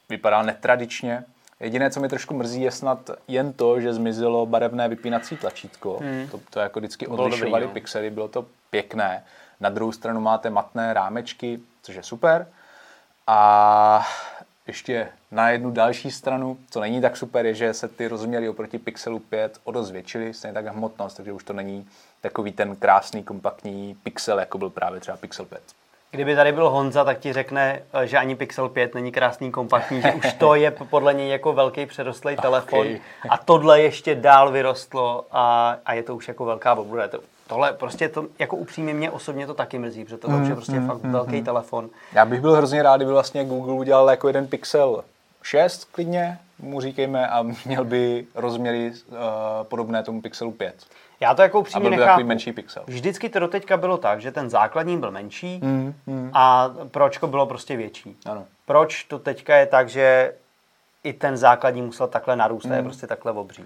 [0.10, 1.24] vypadá netradičně.
[1.60, 5.98] Jediné, co mi trošku mrzí, je snad jen to, že zmizelo barevné vypínací tlačítko.
[6.02, 6.28] Hmm.
[6.28, 7.72] To, to jako vždycky dobrý, odlišovali no.
[7.72, 9.24] pixely, bylo to pěkné.
[9.60, 12.48] Na druhou stranu máte matné rámečky, což je super.
[13.28, 14.08] A
[14.67, 18.78] ještě na jednu další stranu, co není tak super, je, že se ty rozměry oproti
[18.78, 21.88] Pixelu 5 o dost zvětšily, stejně tak hmotnost, takže už to není
[22.22, 25.62] takový ten krásný, kompaktní Pixel, jako byl právě třeba Pixel 5.
[26.12, 30.02] Kdyby tady byl Honza, tak ti řekne, eh, že ani Pixel 5 není krásný, kompaktní,
[30.02, 32.88] že už to je podle něj jako velký předrostlý telefon
[33.30, 37.04] a tohle ještě dál vyrostlo a, a je to už jako velká bobruda.
[37.04, 40.48] Je To, tohle prostě to, jako upřímně mě osobně to taky mrzí, protože tohle už
[40.48, 41.89] je prostě fakt velký telefon.
[42.13, 45.04] Já bych byl hrozně rád, kdyby vlastně Google udělal jako jeden Pixel
[45.43, 49.17] 6 klidně, mu říkejme, a měl by rozměry uh,
[49.63, 50.76] podobné tomu Pixelu 5.
[51.19, 52.10] Já to jako A upřímně byl by nechápu.
[52.10, 52.84] takový menší pixel.
[52.88, 55.62] Vždycky to doteďka bylo tak, že ten základní byl menší
[56.34, 58.17] a pročko bylo prostě větší.
[58.25, 58.45] Ano.
[58.65, 60.34] Proč to teďka je tak, že
[61.03, 63.65] i ten základní musel takhle narůst a je prostě takhle obří.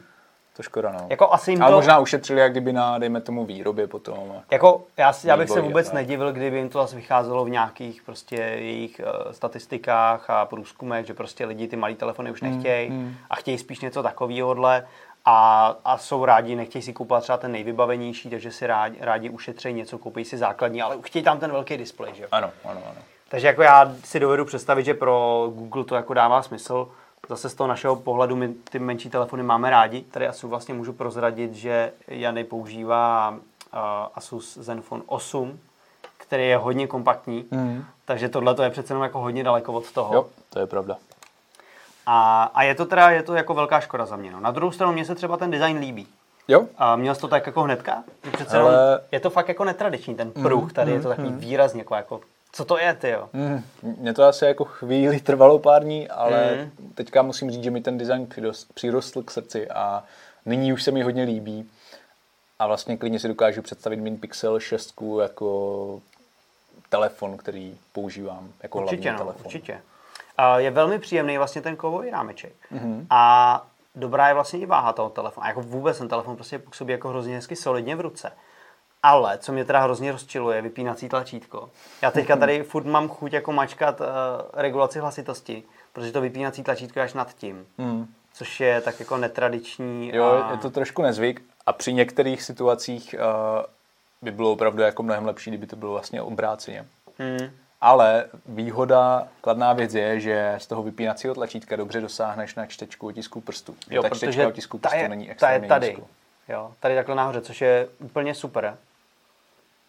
[0.56, 1.08] To škoda, no.
[1.10, 4.42] Jako asi jim Ale to, možná ušetřili, jak kdyby na, dejme tomu, výrobě potom.
[4.52, 5.94] jako já, si, já bych se vůbec tak.
[5.94, 11.14] nedivil, kdyby jim to zase vycházelo v nějakých prostě jejich uh, statistikách a průzkumech, že
[11.14, 14.88] prostě lidi ty malý telefony už nechtějí a chtějí spíš něco takovýhodle
[15.26, 19.74] a, a jsou rádi, nechtějí si kupovat třeba ten nejvybavenější, takže si rádi, rádi ušetří
[19.74, 22.30] něco, koupí si základní, ale chtějí tam ten velký displej, že jo?
[22.32, 23.02] Ano, ano, ano.
[23.30, 26.88] Takže jako já si dovedu představit, že pro Google to jako dává smysl.
[27.30, 30.02] Zase z toho našeho pohledu my ty menší telefony máme rádi.
[30.02, 33.40] Tady asi vlastně můžu prozradit, že Jany používá uh,
[34.16, 35.60] Asus Zenfone 8,
[36.18, 37.86] který je hodně kompaktní, mm.
[38.06, 40.14] takže tohle to je přece jenom jako hodně daleko od toho.
[40.14, 40.98] Jo, to je pravda.
[42.06, 44.32] A, a je to teda je to jako velká škoda za mě.
[44.32, 44.40] No.
[44.40, 46.08] Na druhou stranu mně se třeba ten design líbí.
[46.48, 48.04] Jo, A měl jsi to tak jako hnedka?
[48.34, 51.96] Přece Ale- je to fakt jako netradiční, ten pruh tady je to takový výrazně jako,
[51.96, 53.30] jako co to je, ty jo?
[53.34, 53.64] mm,
[53.98, 57.98] mě to asi jako chvíli trvalo pár dní, ale teďka musím říct, že mi ten
[57.98, 60.04] design přirost, přirostl k srdci a
[60.46, 61.70] nyní už se mi hodně líbí.
[62.60, 66.02] A vlastně klidně si dokážu představit Min Pixel 6 jako
[66.90, 69.46] telefon, který používám jako určitě, hlavní no, telefon.
[69.46, 69.82] Určitě.
[70.58, 72.54] Je velmi příjemný vlastně ten kovový rámeček.
[72.74, 73.06] Mm-hmm.
[73.10, 73.66] A
[73.96, 75.46] dobrá je vlastně i váha toho telefonu.
[75.46, 78.32] A jako vůbec ten telefon prostě působí jako hrozně hezky solidně v ruce.
[79.04, 81.70] Ale, co mě teda hrozně rozčiluje, vypínací tlačítko.
[82.02, 84.08] Já teďka tady furt mám chuť jako mačkat uh,
[84.54, 87.66] regulaci hlasitosti, protože to vypínací tlačítko je až nad tím.
[87.78, 88.08] Mm.
[88.34, 90.16] Což je tak jako netradiční.
[90.16, 90.52] Jo, a...
[90.52, 93.66] je to trošku nezvyk a při některých situacích uh,
[94.22, 96.86] by bylo opravdu jako mnohem lepší, kdyby to bylo vlastně obráceně.
[97.20, 97.50] Mm.
[97.86, 103.42] Ale výhoda, kladná věc je, že z toho vypínacího tlačítka dobře dosáhneš na čtečku otisku
[103.42, 103.76] prstů.
[103.90, 105.88] Jo, ta čtečka otisku prstů je, není ta je tady.
[105.88, 106.08] Nízko.
[106.48, 108.78] Jo, tady takhle nahoře, což je úplně super.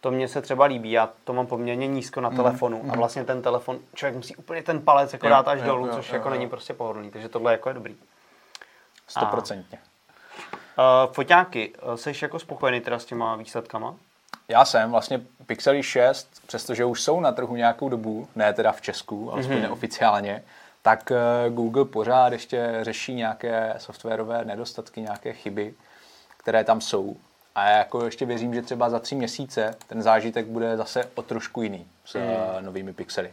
[0.01, 3.25] To mně se třeba líbí, já to mám poměrně nízko na telefonu mm, a vlastně
[3.25, 6.15] ten telefon, člověk musí úplně ten palec jako dát až jo, dolů, jo, což jo,
[6.15, 6.35] jako jo.
[6.35, 7.97] není prostě pohodlný, takže tohle jako je dobrý.
[9.09, 9.79] Stoprocentně.
[10.79, 13.95] Uh, foťáky, jsi jako spokojený teda s těma výsledkama?
[14.49, 18.81] Já jsem vlastně Pixely 6, přestože už jsou na trhu nějakou dobu, ne teda v
[18.81, 19.63] Česku, ale mm-hmm.
[19.63, 20.43] neoficiálně,
[20.83, 21.13] tak
[21.51, 25.75] Google pořád ještě řeší nějaké softwarové nedostatky, nějaké chyby,
[26.37, 27.17] které tam jsou.
[27.55, 31.23] A já jako ještě věřím, že třeba za tři měsíce ten zážitek bude zase o
[31.23, 32.65] trošku jiný s mm.
[32.65, 33.33] novými pixely.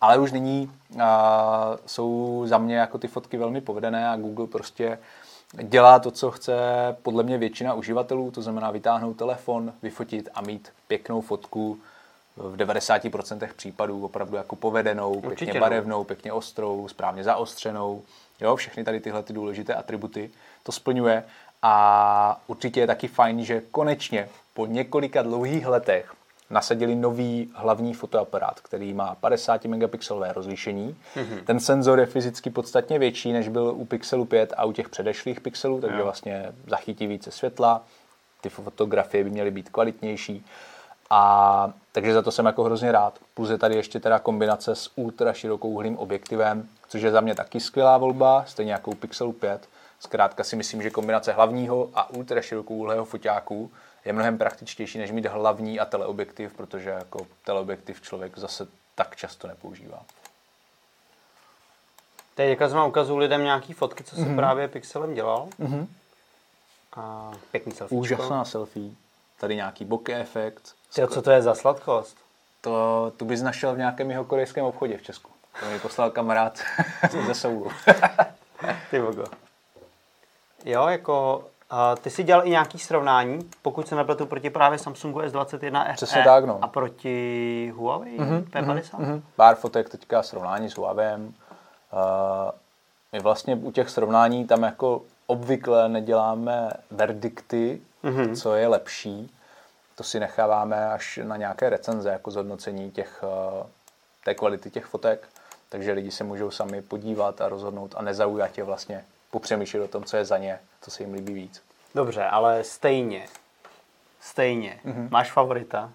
[0.00, 1.00] Ale už nyní uh,
[1.86, 4.98] jsou za mě jako ty fotky velmi povedené a Google prostě
[5.62, 6.56] dělá to, co chce
[7.02, 11.78] podle mě většina uživatelů, to znamená vytáhnout telefon, vyfotit a mít pěknou fotku
[12.36, 15.66] v 90% případů opravdu jako povedenou, Určitě pěkně no.
[15.66, 18.02] barevnou, pěkně ostrou, správně zaostřenou.
[18.40, 20.30] Jo, všechny tady tyhle ty důležité atributy
[20.62, 21.24] to splňuje
[21.62, 26.14] a určitě je taky fajn, že konečně po několika dlouhých letech
[26.50, 30.96] nasadili nový hlavní fotoaparát, který má 50 megapixelové rozlišení.
[31.16, 31.44] Mm-hmm.
[31.44, 35.40] Ten senzor je fyzicky podstatně větší, než byl u Pixelu 5 a u těch předešlých
[35.40, 36.04] pixelů, takže jo.
[36.04, 37.82] vlastně zachytí více světla,
[38.40, 40.44] ty fotografie by měly být kvalitnější.
[41.10, 43.18] A takže za to jsem jako hrozně rád.
[43.34, 47.60] Plus je tady ještě teda kombinace s ultra širokouhlým objektivem, což je za mě taky
[47.60, 49.68] skvělá volba, stejně jako u Pixelu 5.
[50.00, 53.70] Zkrátka si myslím, že kombinace hlavního a ultra širokouhlého foťáku
[54.04, 59.48] je mnohem praktičtější, než mít hlavní a teleobjektiv, protože jako teleobjektiv člověk zase tak často
[59.48, 60.02] nepoužívá.
[62.34, 64.36] Teď jsem ukazuju lidem nějaký fotky, co se mm-hmm.
[64.36, 65.48] právě Pixelem dělal.
[65.60, 65.86] Mm-hmm.
[66.96, 68.00] A pěkný selfie.
[68.00, 68.90] Úžasná selfie.
[69.40, 70.74] Tady nějaký bokeh efekt.
[70.94, 72.16] Ty, co to je za sladkost?
[72.60, 75.30] To tu bys našel v nějakém jeho korejském obchodě v Česku.
[75.60, 76.58] To mi poslal kamarád
[77.26, 77.70] ze Soulu.
[78.90, 79.24] Ty bogo.
[80.64, 81.44] Jo, jako
[82.02, 86.44] ty jsi dělal i nějaký srovnání, pokud se nepletu, proti právě Samsungu S21 FE tak,
[86.44, 86.58] no.
[86.62, 88.80] a proti Huawei mm-hmm, P50?
[88.80, 89.22] Mm-hmm.
[89.36, 91.16] Pár fotek teďka srovnání s Huawei.
[91.16, 91.30] Uh,
[93.12, 98.36] my vlastně u těch srovnání tam jako obvykle neděláme verdikty, mm-hmm.
[98.36, 99.30] co je lepší.
[99.94, 103.66] To si necháváme až na nějaké recenze, jako zhodnocení těch, uh,
[104.24, 105.28] té kvality těch fotek.
[105.68, 110.04] Takže lidi se můžou sami podívat a rozhodnout a nezaujat je vlastně popřemýšlet o tom,
[110.04, 111.62] co je za ně, co se jim líbí víc.
[111.94, 113.26] Dobře, ale stejně,
[114.20, 115.10] stejně, mm-hmm.
[115.10, 115.90] máš favorita?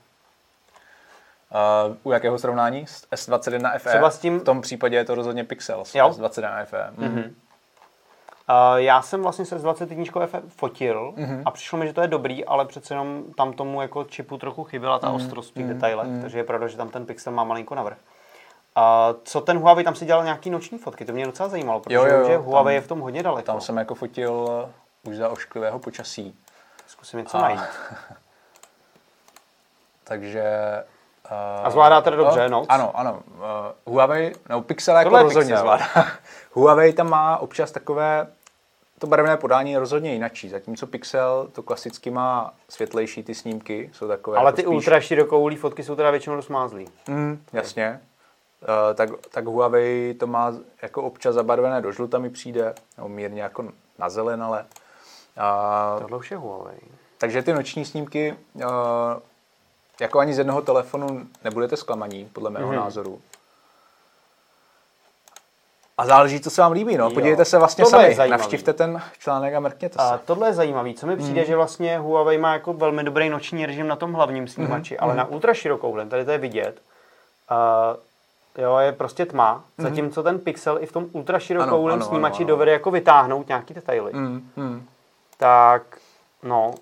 [1.87, 2.87] Uh, u jakého srovnání?
[2.87, 3.89] S S21 FE?
[3.89, 4.39] Třeba s tím...
[4.39, 6.09] V tom případě je to rozhodně Pixel s jo?
[6.09, 6.91] S21 FE.
[6.97, 7.07] Mm.
[7.07, 7.33] Mm-hmm.
[8.49, 11.41] Uh, já jsem vlastně se S21 FE fotil mm-hmm.
[11.45, 14.63] a přišlo mi, že to je dobrý, ale přece jenom tam tomu jako čipu trochu
[14.63, 15.15] chyběla ta mm-hmm.
[15.15, 15.73] ostrost v těch mm-hmm.
[15.73, 16.21] detailech, mm-hmm.
[16.21, 17.97] takže je pravda, že tam ten Pixel má malinko navrh.
[18.75, 21.95] A co ten Huawei, tam si dělal nějaký noční fotky, to mě docela zajímalo, protože
[21.95, 23.45] jo, jo, že Huawei tam, je v tom hodně daleko.
[23.45, 24.49] Tam jsem jako fotil
[25.03, 26.39] už za ošklivého počasí.
[26.87, 27.41] Zkusím něco a...
[27.41, 27.61] najít.
[30.03, 30.43] Takže...
[31.31, 32.65] Uh, a zvládá teda dobře, no?
[32.69, 33.19] Ano, ano.
[33.85, 35.57] Uh, Huawei, no Pixel jako rozhodně Pixel.
[35.57, 35.85] zvládá.
[36.53, 38.27] Huawei tam má občas takové
[38.99, 44.07] to barevné podání je rozhodně jinačí, zatímco Pixel to klasicky má světlejší ty snímky, jsou
[44.07, 44.75] takové Ale jako ty spíš...
[44.75, 46.87] ultra širokouhlý fotky jsou teda většinou rozmázlý.
[47.07, 47.99] Mm, jasně.
[48.61, 53.41] Uh, tak, tak Huawei to má jako občas zabarvené do žluta mi přijde, nebo mírně
[53.41, 53.65] jako
[53.99, 54.65] na zelen, ale...
[55.37, 56.79] Uh, Tohle už je Huawei.
[57.17, 58.63] Takže ty noční snímky, uh,
[60.01, 62.75] jako ani z jednoho telefonu nebudete zklamaní, podle mého mm-hmm.
[62.75, 63.21] názoru.
[65.97, 66.97] A záleží, co se vám líbí.
[66.97, 67.11] No.
[67.11, 70.01] Podívejte se vlastně tohle sami, navštivte ten článek a mrkněte se.
[70.01, 70.93] A tohle je zajímavé.
[70.93, 71.47] Co mi přijde, mm.
[71.47, 74.97] že vlastně Huawei má jako velmi dobrý noční režim na tom hlavním snímači, mm.
[75.03, 75.17] ale mm.
[75.17, 76.81] na ultra širokou tady to je vidět.
[77.51, 77.97] Uh,
[78.57, 79.83] Jo, je prostě tma, mm-hmm.
[79.83, 82.47] zatímco ten pixel i v tom ultraširokouhlém snímači ano, ano.
[82.47, 84.13] dovede jako vytáhnout nějaký detaily.
[84.13, 84.81] Mm-hmm.
[85.37, 85.97] Tak,
[86.43, 86.73] no,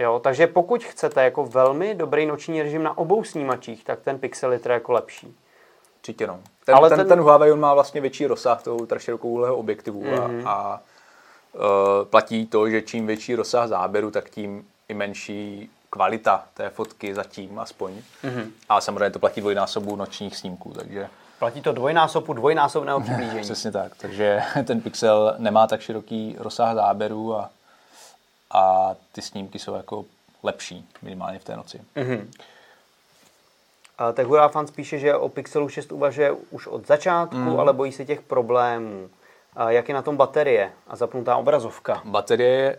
[0.00, 4.52] jo, takže pokud chcete jako velmi dobrý noční režim na obou snímačích, tak ten pixel
[4.52, 5.36] je teda jako lepší.
[5.98, 6.40] Určitě no.
[6.64, 10.48] ten, Ale ten, ten, ten Huawei on má vlastně větší rozsah toho ultraširokouhlého objektivu mm-hmm.
[10.48, 10.80] a, a
[11.54, 11.60] uh,
[12.04, 17.58] platí to, že čím větší rozsah záběru, tak tím i menší kvalita té fotky zatím
[17.58, 17.92] aspoň.
[18.24, 18.50] Mm-hmm.
[18.68, 21.08] A samozřejmě to platí dvojnásobu nočních snímků, takže...
[21.38, 23.40] Platí to dvojnásobu dvojnásobného přiblížení.
[23.40, 27.50] Přesně tak, takže ten pixel nemá tak široký rozsah záběru a,
[28.50, 30.04] a ty snímky jsou jako
[30.42, 31.80] lepší, minimálně v té noci.
[31.96, 32.26] Mm-hmm.
[34.12, 37.60] Tehura fan spíše, že o Pixelu 6 uvažuje už od začátku, mm.
[37.60, 39.10] ale bojí se těch problémů.
[39.56, 42.02] A jak je na tom baterie a zapnutá obrazovka?
[42.04, 42.78] Baterie je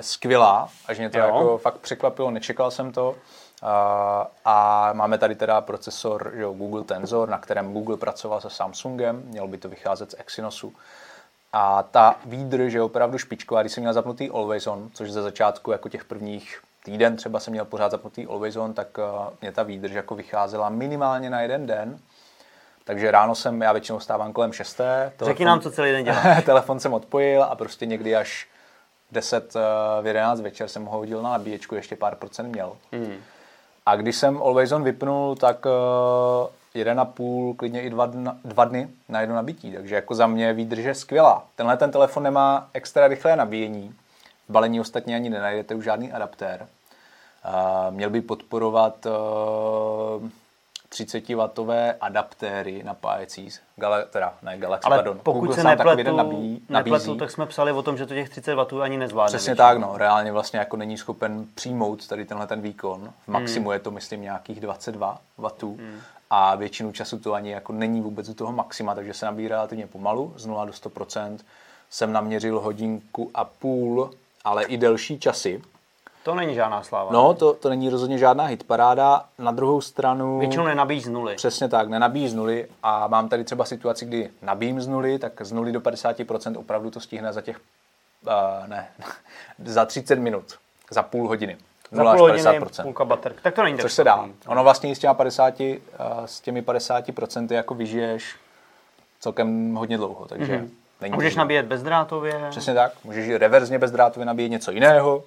[0.00, 1.24] skvělá, až mě to jo.
[1.24, 3.14] jako fakt překvapilo, nečekal jsem to.
[3.62, 9.22] A, a máme tady teda procesor že Google Tensor, na kterém Google pracoval se Samsungem,
[9.24, 10.72] měl by to vycházet z Exynosu.
[11.52, 15.72] A ta výdrž je opravdu špičková, když jsem měl zapnutý Always On, což ze začátku
[15.72, 19.04] jako těch prvních týden třeba jsem měl pořád zapnutý Always On, tak uh,
[19.40, 21.98] mě ta výdrž jako vycházela minimálně na jeden den.
[22.84, 24.76] Takže ráno jsem, já většinou stávám kolem 6.
[24.76, 26.22] Telefon, Řekni nám, co celý den dělá.
[26.44, 28.48] telefon jsem odpojil a prostě někdy až
[29.12, 29.60] 10 uh,
[30.02, 32.76] v 11 večer jsem ho hodil na nabíječku, ještě pár procent měl.
[32.92, 33.16] Mm.
[33.86, 35.72] A když jsem Always On vypnul, tak uh,
[36.74, 39.72] jeden a půl, klidně i dva, dna, dva dny na jedno nabití.
[39.72, 41.44] Takže jako za mě výdrž skvělá.
[41.56, 43.94] Tenhle ten telefon nemá extra rychlé nabíjení.
[44.48, 46.66] V balení ostatně ani nenajdete už žádný adaptér.
[47.46, 50.28] Uh, měl by podporovat uh,
[50.92, 55.20] 30W adaptéry napájecí, Gala, teda ne Galaxy, Ale pardon.
[55.22, 58.54] pokud Google se nepletu, nabíjí, nepletu, tak jsme psali o tom, že to těch 30
[58.54, 59.36] W ani nezvládne.
[59.36, 59.94] Přesně tak, no.
[59.96, 63.12] Reálně vlastně jako není schopen přijmout tady tenhle ten výkon.
[63.24, 63.72] V maximu hmm.
[63.72, 65.48] je to, myslím, nějakých 22 W.
[65.62, 66.00] Hmm.
[66.30, 69.86] A většinu času to ani jako není vůbec u toho maxima, takže se nabíjí relativně
[69.86, 71.38] pomalu, z 0 do 100%.
[71.90, 74.10] Jsem naměřil hodinku a půl,
[74.44, 75.62] ale i delší časy.
[76.22, 77.12] To není žádná sláva.
[77.12, 79.24] No, to, to není rozhodně žádná hitparáda.
[79.38, 80.38] Na druhou stranu...
[80.38, 81.34] Většinou nenabíjí z nuly.
[81.34, 85.42] Přesně tak, nenabíjí z nuly a mám tady třeba situaci, kdy nabíjím z nuly, tak
[85.42, 87.60] z nuly do 50% opravdu to stihne za těch,
[88.26, 88.88] uh, ne,
[89.64, 90.44] za 30 minut,
[90.90, 91.56] za půl hodiny.
[91.90, 92.82] Za půl hodiny 50%.
[92.82, 93.40] půlka baterk.
[93.42, 94.28] Tak to není tak Což se dá.
[94.46, 95.66] Ono vlastně s těmi 50, uh,
[96.26, 98.36] s těmi 50% jako vyžiješ
[99.20, 100.68] celkem hodně dlouho, takže mm-hmm.
[101.00, 102.46] není Můžeš nabíjet bezdrátově.
[102.50, 105.24] Přesně tak, můžeš reverzně bezdrátově nabíjet něco jiného,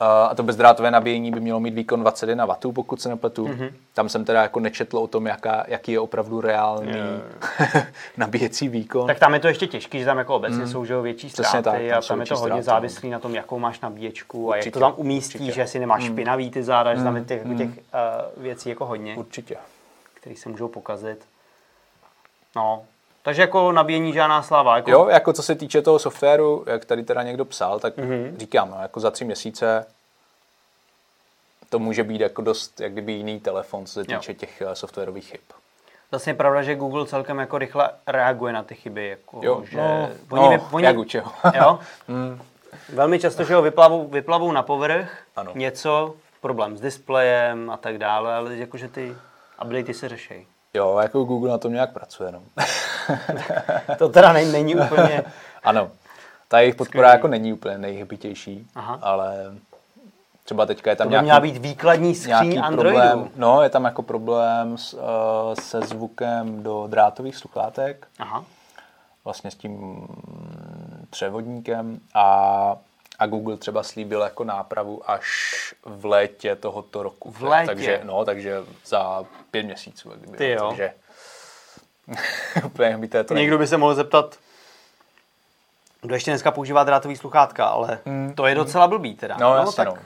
[0.00, 3.46] a to bezdrátové nabíjení by mělo mít výkon 21 W, pokud se nepletu.
[3.46, 3.72] Mm-hmm.
[3.94, 7.86] Tam jsem teda jako nečetl o tom, jaká, jaký je opravdu reálný yeah.
[8.16, 9.06] nabíjecí výkon.
[9.06, 10.68] Tak tam je to ještě těžký, že tam jako obecně mm.
[10.68, 12.56] jsou že větší ztráty tak, tam a tam je to hodně ztráty.
[12.58, 12.62] No.
[12.62, 14.60] závislý na tom, jakou máš nabíječku Určitě.
[14.60, 15.52] a jak to tam umístí, Určitě.
[15.52, 16.08] že si nemáš mm.
[16.08, 17.58] špinavý ty záda, že tam je těch, mm.
[17.58, 19.16] těch uh, věcí jako hodně.
[19.16, 19.56] Určitě.
[20.14, 21.24] Které se můžou pokazit.
[22.56, 22.82] No,
[23.22, 24.76] takže jako nabíjení žádná sláva.
[24.76, 24.90] Jako...
[24.90, 28.36] Jo, jako co se týče toho softwaru, jak tady teda někdo psal, tak mm-hmm.
[28.36, 29.86] říkám, no, jako za tři měsíce
[31.70, 34.38] to může být jako dost jak kdyby jiný telefon, co se týče jo.
[34.38, 35.40] těch uh, softwarových chyb.
[36.10, 39.08] Vlastně je pravda, že Google celkem jako rychle reaguje na ty chyby.
[39.08, 41.32] Jako, jo, že no, oni, no, oni, jak u čeho.
[41.54, 41.78] jo?
[42.08, 42.42] mm.
[42.88, 45.52] Velmi často, že ho vyplavou, vyplavou na povrch ano.
[45.54, 49.16] něco, problém s displejem a tak dále, ale jakože ty
[49.64, 50.46] updaty se řeší.
[50.74, 52.42] Jo, jako Google na tom nějak pracuje, no.
[53.98, 55.24] to teda není, není úplně...
[55.64, 55.90] ano,
[56.48, 57.18] ta jejich podpora Skvělý.
[57.18, 58.66] jako není úplně nejhybitější,
[59.02, 59.54] ale
[60.44, 62.98] třeba teďka je tam to nějaký, měla být výkladní skříň Androidu.
[62.98, 65.00] Problém, no, je tam jako problém s, uh,
[65.60, 68.06] se zvukem do drátových sluchátek.
[68.18, 68.44] Aha.
[69.24, 70.06] Vlastně s tím
[71.10, 72.76] převodníkem a
[73.18, 75.54] a Google třeba slíbil jako nápravu až
[75.84, 77.30] v létě tohoto roku.
[77.30, 77.66] V létě?
[77.66, 80.10] Takže, no, takže za pět měsíců.
[80.10, 80.68] Kdyby, Ty jo.
[80.68, 80.92] Takže
[82.64, 84.38] úplně by to Někdo by se mohl zeptat,
[86.00, 88.32] kdo ještě dneska používá drátový sluchátka, ale mm.
[88.34, 89.36] to je docela blbý teda.
[89.40, 90.02] No, no jasně, tak, no.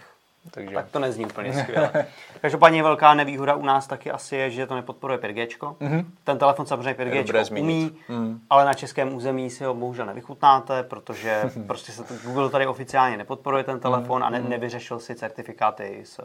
[0.50, 0.74] Takže...
[0.74, 2.07] Tak to nezní úplně skvěle.
[2.40, 5.46] Každopádně velká nevýhoda u nás taky asi je, že to nepodporuje 5G.
[5.59, 6.05] Mm-hmm.
[6.24, 8.40] Ten telefon samozřejmě 5G umí, mm.
[8.50, 13.16] ale na českém území si ho bohužel nevychutnáte, protože prostě se to, Google tady oficiálně
[13.16, 14.26] nepodporuje ten telefon mm.
[14.26, 14.50] a ne, mhm.
[14.50, 16.20] nevyřešil si certifikáty s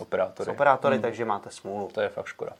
[0.00, 1.02] operátory, s operátory mm.
[1.02, 1.90] takže máte smůlu.
[1.94, 2.52] To je fakt škoda.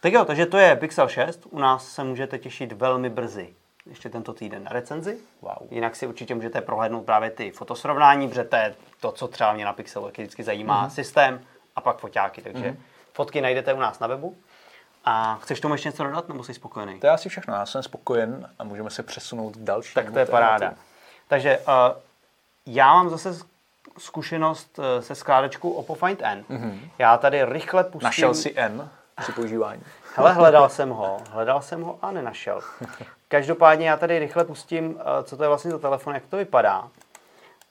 [0.00, 1.46] Tak jo, takže to je Pixel 6.
[1.50, 3.54] U nás se můžete těšit velmi brzy
[3.86, 5.18] ještě tento týden na recenzi.
[5.40, 5.68] Wow.
[5.70, 9.64] Jinak si určitě můžete prohlédnout právě ty fotosrovnání, protože to je to, co třeba mě
[9.64, 10.90] na Pixelu vždycky zajímá, mm-hmm.
[10.90, 11.40] systém
[11.76, 12.42] a pak foťáky.
[12.42, 12.76] Takže mm-hmm.
[13.12, 14.36] fotky najdete u nás na webu.
[15.04, 17.00] A chceš tomu ještě něco dodat, nebo jsi spokojený?
[17.00, 20.04] To je asi všechno, já jsem spokojen a můžeme se přesunout k dalšímu.
[20.04, 20.74] Tak to je paráda.
[21.28, 21.74] Takže uh,
[22.66, 23.38] já mám zase
[23.98, 26.44] zkušenost uh, se skládačkou Oppo Find N.
[26.50, 26.80] Mm-hmm.
[26.98, 28.04] Já tady rychle pustím...
[28.04, 29.82] Našel si N při používání.
[30.14, 32.60] Hele, hledal jsem ho, hledal jsem ho a nenašel.
[33.30, 36.88] Každopádně já tady rychle pustím, eh, co to je vlastně za telefon, jak to vypadá.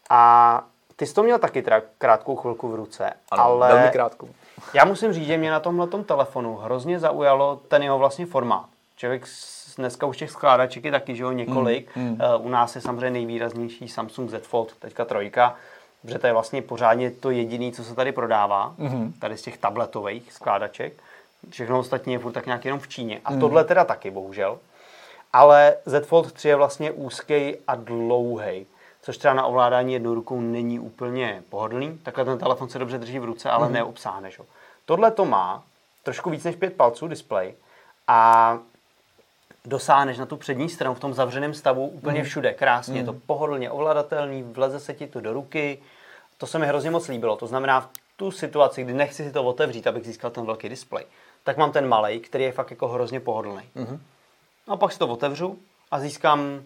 [0.09, 0.63] A
[0.95, 3.13] ty jsi to měl taky teda krátkou chvilku v ruce.
[3.31, 4.29] Ano, ale velmi krátkou.
[4.73, 8.65] Já musím říct, že mě na tomhle telefonu hrozně zaujalo ten jeho vlastně formát.
[8.95, 9.25] Člověk
[9.77, 11.95] dneska už těch skládaček je taky, že jo, několik.
[11.95, 12.11] Mm, mm.
[12.11, 15.55] Uh, u nás je samozřejmě nejvýraznější Samsung Z Fold, teďka trojka,
[16.01, 19.13] protože to je vlastně pořádně to jediné, co se tady prodává, mm.
[19.19, 20.93] tady z těch tabletových skládaček.
[21.49, 23.21] Všechno ostatní je furt tak nějak jenom v Číně.
[23.25, 23.39] A mm.
[23.39, 24.59] tohle teda taky, bohužel.
[25.33, 28.67] Ale Z Fold 3 je vlastně úzký a dlouhý,
[29.01, 31.97] což třeba na ovládání jednou rukou není úplně pohodlný.
[32.03, 33.73] Takhle ten telefon se dobře drží v ruce, ale mm.
[33.73, 34.45] neobsáhneš ho.
[34.85, 35.63] Tohle to má
[36.03, 37.53] trošku víc než pět palců display
[38.07, 38.59] a
[39.65, 42.25] dosáhneš na tu přední stranu v tom zavřeném stavu úplně mm.
[42.25, 42.53] všude.
[42.53, 42.99] Krásně, mm.
[42.99, 43.21] je to mhm.
[43.25, 45.79] pohodlně ovladatelný, vleze se ti to do ruky.
[46.37, 47.35] To se mi hrozně moc líbilo.
[47.35, 51.05] To znamená, v tu situaci, kdy nechci si to otevřít, abych získal ten velký displej,
[51.43, 53.63] tak mám ten malý, který je fakt jako hrozně pohodlný.
[53.75, 54.01] Mm.
[54.69, 55.59] A pak si to otevřu
[55.91, 56.59] a získám uh,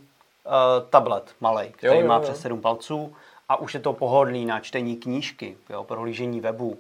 [0.90, 2.22] tablet malý, který jo, jo, má jo.
[2.22, 3.16] přes 7 palců
[3.50, 6.78] a už je to pohodlný na čtení knížky, jo, prohlížení webu,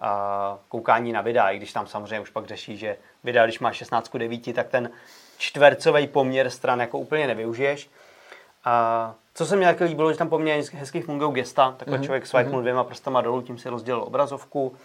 [0.00, 3.72] a koukání na videa, i když tam samozřejmě už pak řeší, že videa, když má
[3.72, 4.90] 16 k 9, tak ten
[5.38, 7.90] čtvercový poměr stran jako úplně nevyužiješ.
[8.64, 12.04] A co se mi taky líbilo, že tam poměrně hezky fungují gesta, takhle mm-hmm.
[12.04, 12.60] člověk swipenul mm-hmm.
[12.60, 14.76] dvěma prstama dolů, tím si rozdělil obrazovku,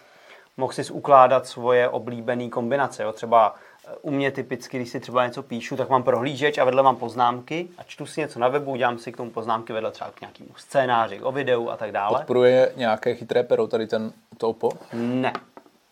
[0.58, 3.12] mohl si ukládat svoje oblíbené kombinace, jo?
[3.12, 3.56] třeba
[4.02, 7.68] u mě typicky, když si třeba něco píšu, tak mám prohlížeč a vedle mám poznámky
[7.78, 10.50] a čtu si něco na webu, dělám si k tomu poznámky vedle třeba k nějakému
[10.56, 12.18] scénáři, o videu a tak dále.
[12.18, 14.72] Podporuje nějaké chytré pero tady ten to Oppo?
[14.94, 15.34] Ne.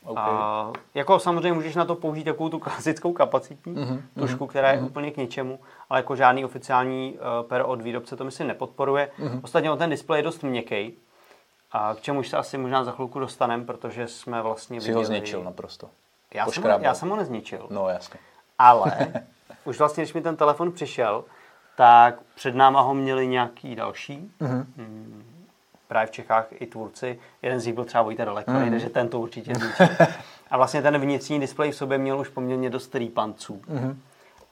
[0.05, 0.23] Okay.
[0.27, 4.77] A, jako samozřejmě můžeš na to použít takovou tu klasickou kapacitní mm-hmm, tušku, která je
[4.77, 4.85] mm-hmm.
[4.85, 9.09] úplně k ničemu, ale jako žádný oficiální uh, pero od výrobce to myslím nepodporuje.
[9.19, 9.39] Mm-hmm.
[9.43, 10.93] Ostatně ten displej je dost měkký,
[11.71, 14.95] a k čemu se asi možná za chvilku dostaneme, protože jsme vlastně viděli...
[14.95, 15.89] ho zničil naprosto.
[16.33, 17.67] Já jsem, já jsem ho nezničil.
[17.69, 18.19] No jasně.
[18.59, 19.13] Ale
[19.65, 21.23] už vlastně, když mi ten telefon přišel,
[21.75, 24.31] tak před náma ho měli nějaký další.
[24.41, 24.65] Mm-hmm.
[24.77, 25.45] Hmm,
[25.87, 27.19] právě v Čechách i tvůrci.
[27.41, 28.75] Jeden z nich byl třeba Vojta daleko, mm-hmm.
[28.75, 29.87] že ten to určitě zničil.
[30.51, 33.61] A vlastně ten vnitřní displej v sobě měl už poměrně dost rýpanců.
[33.69, 33.95] Mm-hmm.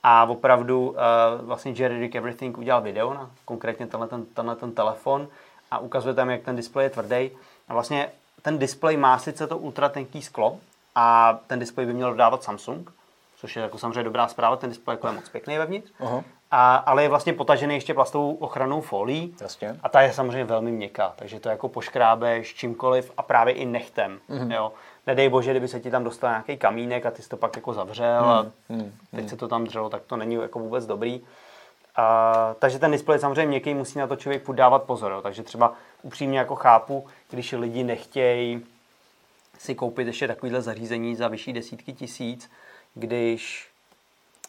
[0.03, 0.95] A opravdu uh,
[1.41, 5.27] vlastně Jerry Rick Everything udělal video na konkrétně tenhle ten, tenhle ten telefon
[5.71, 7.31] a ukazuje tam, jak ten displej je tvrdý.
[7.67, 8.09] A vlastně
[8.41, 10.57] ten displej má sice to ultra tenký sklo,
[10.95, 12.93] a ten displej by měl dodávat Samsung,
[13.37, 16.23] což je jako samozřejmě dobrá zpráva, ten displej jako je moc pěkný vevnitř, uh-huh.
[16.51, 19.75] a, ale je vlastně potažený ještě plastovou ochranou folí Jasně.
[19.83, 24.19] a ta je samozřejmě velmi měkká, takže to jako poškrábeš čímkoliv a právě i nechtem,
[24.29, 24.53] uh-huh.
[24.53, 24.71] jo.
[25.07, 27.73] Nedej bože, kdyby se ti tam dostal nějaký kamínek a ty jsi to pak jako
[27.73, 28.29] zavřel uh-huh.
[28.29, 28.91] a mhm.
[29.15, 31.21] teď se to tam dřelo, tak to není jako vůbec dobrý.
[31.95, 35.11] A, takže ten displej samozřejmě měkký, musí na to člověk dávat pozor.
[35.11, 35.21] Jo.
[35.21, 38.65] Takže třeba upřímně jako chápu, když lidi nechtějí
[39.61, 42.51] si koupit ještě takovýhle zařízení za vyšší desítky tisíc,
[42.93, 43.69] když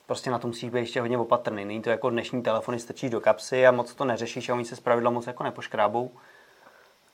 [0.07, 1.65] prostě na tom musíš být ještě hodně opatrný.
[1.65, 4.77] Není to jako dnešní telefony, strčíš do kapsy a moc to neřešíš a oni se
[4.77, 6.11] zpravidla moc jako nepoškrábou.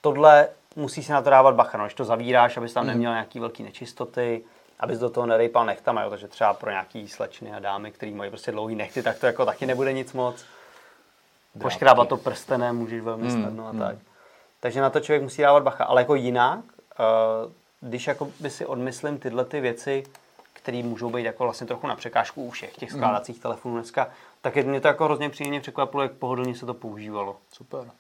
[0.00, 2.88] Tohle musí si na to dávat bacha, no, když to zavíráš, abys tam mm.
[2.88, 4.44] neměl nějaký velký nečistoty,
[4.80, 8.30] abys do toho nerejpal nechtama, jo, takže třeba pro nějaký slečny a dámy, který mají
[8.30, 10.44] prostě dlouhý nechty, tak to jako taky nebude nic moc.
[11.60, 13.30] Poškrábat to prstenem můžeš velmi mm.
[13.30, 13.78] snadno a mm.
[13.78, 13.96] tak.
[14.60, 18.66] Takže na to člověk musí dávat bacha, ale jako jinak, uh, když jako by si
[18.66, 20.04] odmyslím tyhle ty věci,
[20.52, 23.42] které můžou být jako vlastně trochu na překážku u všech těch skládacích mm.
[23.42, 24.10] telefonů dneska,
[24.40, 27.36] tak je mě to jako hrozně příjemně překvapilo, jak pohodlně se to používalo.
[27.52, 27.90] Super.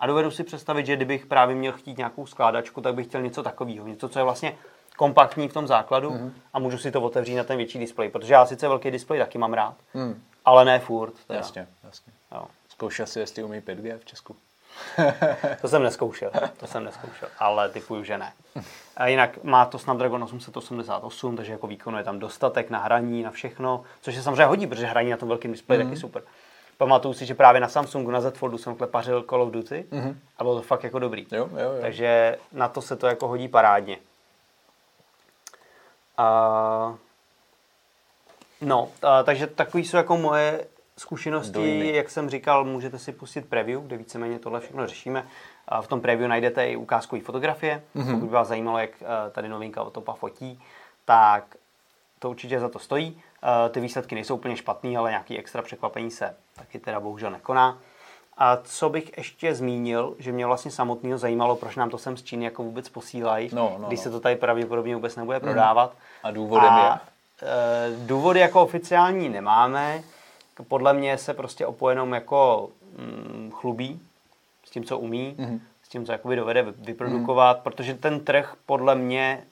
[0.00, 3.42] A dovedu si představit, že kdybych právě měl chtít nějakou skládačku, tak bych chtěl něco
[3.42, 3.86] takového.
[3.86, 4.58] Něco, co je vlastně
[4.96, 6.34] kompaktní v tom základu mm.
[6.52, 8.08] a můžu si to otevřít na ten větší displej.
[8.08, 10.22] Protože já sice velký displej taky mám rád, mm.
[10.44, 11.14] ale ne furt.
[11.26, 11.38] Teda.
[11.38, 12.12] Jasně, jasně.
[12.32, 12.46] Jo.
[12.68, 14.36] Zkoušel si, jestli umí 5G v Česku.
[15.60, 18.32] to jsem neskoušel, to jsem neskoušel, ale typuju, že ne.
[18.96, 23.30] A jinak má to Snapdragon 888, takže jako výkonu je tam dostatek na hraní, na
[23.30, 25.88] všechno, což se samozřejmě hodí, protože hraní na tom velkém displeji mm-hmm.
[25.88, 26.22] taky super.
[26.78, 30.14] Pamatuju si, že právě na Samsungu, na Z Foldu jsem klepařil Call of Duty mm-hmm.
[30.38, 31.26] a bylo to fakt jako dobrý.
[31.32, 31.78] Jo, jo, jo.
[31.80, 33.98] Takže na to se to jako hodí parádně.
[36.16, 36.94] A...
[38.60, 40.66] No, a, takže takový jsou jako moje
[40.98, 41.92] zkušenosti, Dojmy.
[41.92, 45.26] jak jsem říkal, můžete si pustit preview, kde víceméně tohle všechno řešíme.
[45.80, 47.82] V tom preview najdete i ukázkové fotografie.
[47.96, 48.14] Mm-hmm.
[48.14, 50.60] Pokud by vás zajímalo, jak eh, tady novinka od Topa fotí,
[51.04, 51.56] tak
[52.18, 53.20] to určitě za to stojí.
[53.42, 57.78] Eh, ty výsledky nejsou úplně špatný, ale nějaký extra překvapení se taky teda bohužel nekoná.
[58.38, 62.22] A co bych ještě zmínil, že mě vlastně samotného zajímalo, proč nám to sem z
[62.22, 64.02] Číny jako vůbec posílají, no, no, když no.
[64.02, 65.44] se to tady pravděpodobně vůbec nebude mhm.
[65.44, 65.96] prodávat.
[66.22, 67.48] A důvodem a, je?
[67.48, 70.02] E, důvody jako oficiální nemáme.
[70.68, 74.00] Podle mě se prostě Oppo jenom jako mm, chlubí
[74.64, 75.60] s tím, co umí, mm-hmm.
[75.82, 77.62] s tím, co jakoby dovede vyprodukovat, mm-hmm.
[77.62, 79.42] protože ten trh podle mě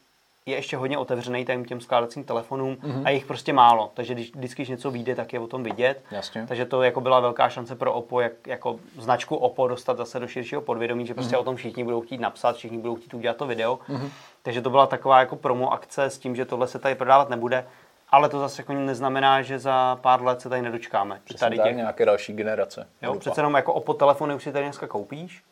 [0.46, 3.02] je ještě hodně otevřený těm, těm skládacím telefonům mm-hmm.
[3.04, 3.90] a jich prostě málo.
[3.94, 6.04] Takže když vždycky, když něco vyjde, tak je o tom vidět.
[6.10, 6.46] Jasně.
[6.48, 10.28] Takže to jako byla velká šance pro Oppo, jak, jako značku Oppo dostat zase do
[10.28, 11.40] širšího podvědomí, že prostě mm-hmm.
[11.40, 13.78] o tom všichni budou chtít napsat, všichni budou chtít udělat to video.
[13.88, 14.08] Mm-hmm.
[14.42, 17.66] Takže to byla taková jako promo akce s tím, že tohle se tady prodávat nebude,
[18.10, 21.20] ale to zase jako neznamená, že za pár let se tady nedočkáme.
[21.24, 21.76] Přesně tady těch...
[21.76, 22.88] nějaké další generace.
[23.02, 25.44] Jo, přece jenom jako Oppo telefony už si tady dneska koupíš,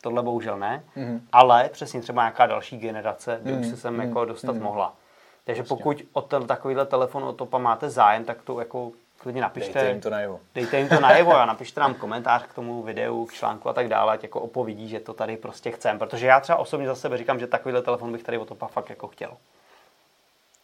[0.00, 1.20] tohle bohužel ne, mm-hmm.
[1.32, 3.60] ale přesně třeba nějaká další generace by mm-hmm.
[3.60, 4.08] už se sem mm-hmm.
[4.08, 4.62] jako dostat mm-hmm.
[4.62, 4.94] mohla.
[5.44, 5.76] Takže Vlastně.
[5.76, 9.72] pokud o ten, takovýhle telefon od Topa máte zájem, tak to jako klidně napište.
[9.72, 10.40] Dejte jim to najevo.
[10.54, 13.88] Dejte jim to najevo a napište nám komentář k tomu videu, k článku a tak
[13.88, 15.98] dále, ať jako opovidí, že to tady prostě chcem.
[15.98, 18.90] Protože já třeba osobně za sebe říkám, že takovýhle telefon bych tady od Topa fakt
[18.90, 19.36] jako chtěl.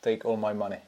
[0.01, 0.79] Take all my money.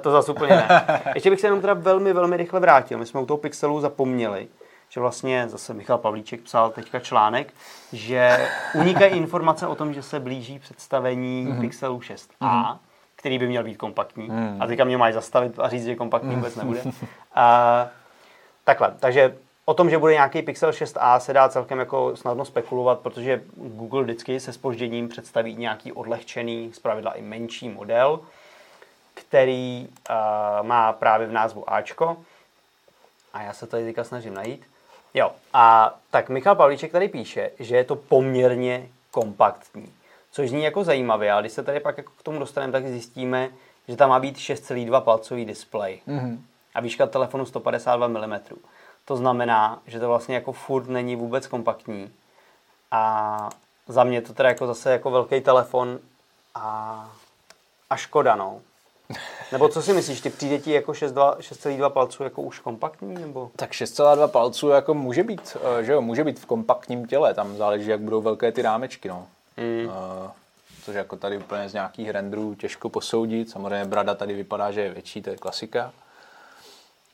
[0.00, 1.02] To zase úplně ne.
[1.14, 2.98] Ještě bych se jenom teda velmi, velmi rychle vrátil.
[2.98, 4.48] My jsme u toho Pixelu zapomněli,
[4.88, 7.54] že vlastně zase Michal Pavlíček psal teďka článek,
[7.92, 11.60] že unikají informace o tom, že se blíží představení mm-hmm.
[11.60, 12.26] Pixelu 6a.
[12.40, 12.76] Mm-hmm
[13.20, 14.28] který by měl být kompaktní.
[14.28, 14.56] Hmm.
[14.60, 16.80] A teďka mě máš zastavit a říct, že kompaktní vůbec nebude.
[17.34, 17.86] a,
[18.64, 22.98] takhle, takže o tom, že bude nějaký Pixel 6a se dá celkem jako snadno spekulovat,
[22.98, 28.20] protože Google vždycky se spožděním představí nějaký odlehčený, zpravidla i menší model,
[29.14, 32.16] který uh, má právě v názvu Ačko.
[33.32, 34.66] A já se tady teďka snažím najít.
[35.14, 39.92] Jo, a tak Michal Pavlíček tady píše, že je to poměrně kompaktní.
[40.30, 43.50] Což zní jako zajímavé, ale když se tady pak jako k tomu dostaneme, tak zjistíme,
[43.88, 46.38] že tam má být 6,2 palcový displej mm-hmm.
[46.74, 48.40] a výška telefonu 152 mm.
[49.04, 52.12] To znamená, že to vlastně jako furt není vůbec kompaktní
[52.90, 53.48] a
[53.88, 55.98] za mě to teda jako zase jako velký telefon
[56.54, 57.10] a,
[57.90, 58.60] a škoda, no.
[59.52, 63.14] Nebo co si myslíš, ty přijde ti jako 6,2 palců jako už kompaktní?
[63.14, 63.50] Nebo?
[63.56, 67.56] Tak 6,2 palců jako může být, eh, že jo, může být v kompaktním těle, tam
[67.56, 69.26] záleží, jak budou velké ty rámečky, no.
[69.56, 69.86] Mm.
[69.86, 69.92] Uh,
[70.82, 73.50] což jako tady úplně z nějakých renderů těžko posoudit.
[73.50, 75.92] Samozřejmě brada tady vypadá, že je větší, to je klasika.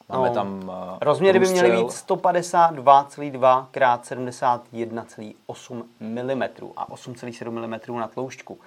[0.09, 6.43] Máme no, tam uh, Rozměry by měly být 152,2 x 71,8 mm
[6.77, 8.59] a 8,7 mm na tloušťku.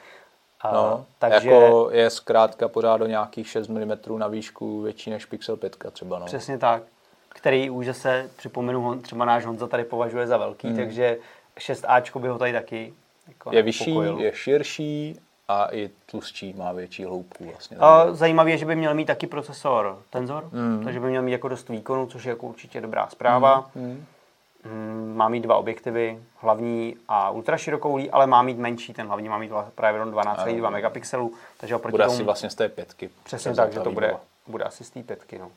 [0.65, 5.25] Uh, no, takže jako je zkrátka pořád do nějakých 6 mm na výšku větší než
[5.25, 6.19] Pixel 5 třeba.
[6.19, 6.25] No.
[6.25, 6.83] Přesně tak.
[7.29, 10.75] Který už zase, připomenu, třeba náš Honza tady považuje za velký, mm.
[10.75, 11.17] takže
[11.57, 12.93] 6Ačko by ho tady taky
[13.27, 14.19] jako je vyšší, pokojil.
[14.19, 17.45] je širší a i tlustší, má větší hloubku.
[17.45, 17.77] Vlastně.
[17.79, 20.81] A zajímavé je, že by měl mít taky procesor Tensor, mm.
[20.83, 23.69] takže by měl mít jako dost výkonu, což je jako určitě dobrá zpráva.
[23.75, 23.83] Mm.
[23.83, 24.05] Mm,
[25.13, 29.51] má mít dva objektivy, hlavní a ultraširokoulý, ale má mít menší, ten hlavní má mít
[29.75, 32.15] právě 12,2 megapixelů, takže oproti bude tomu...
[32.15, 33.09] asi vlastně z té pětky.
[33.23, 35.51] Přesně tak, že to bude, bude asi z té pětky, no.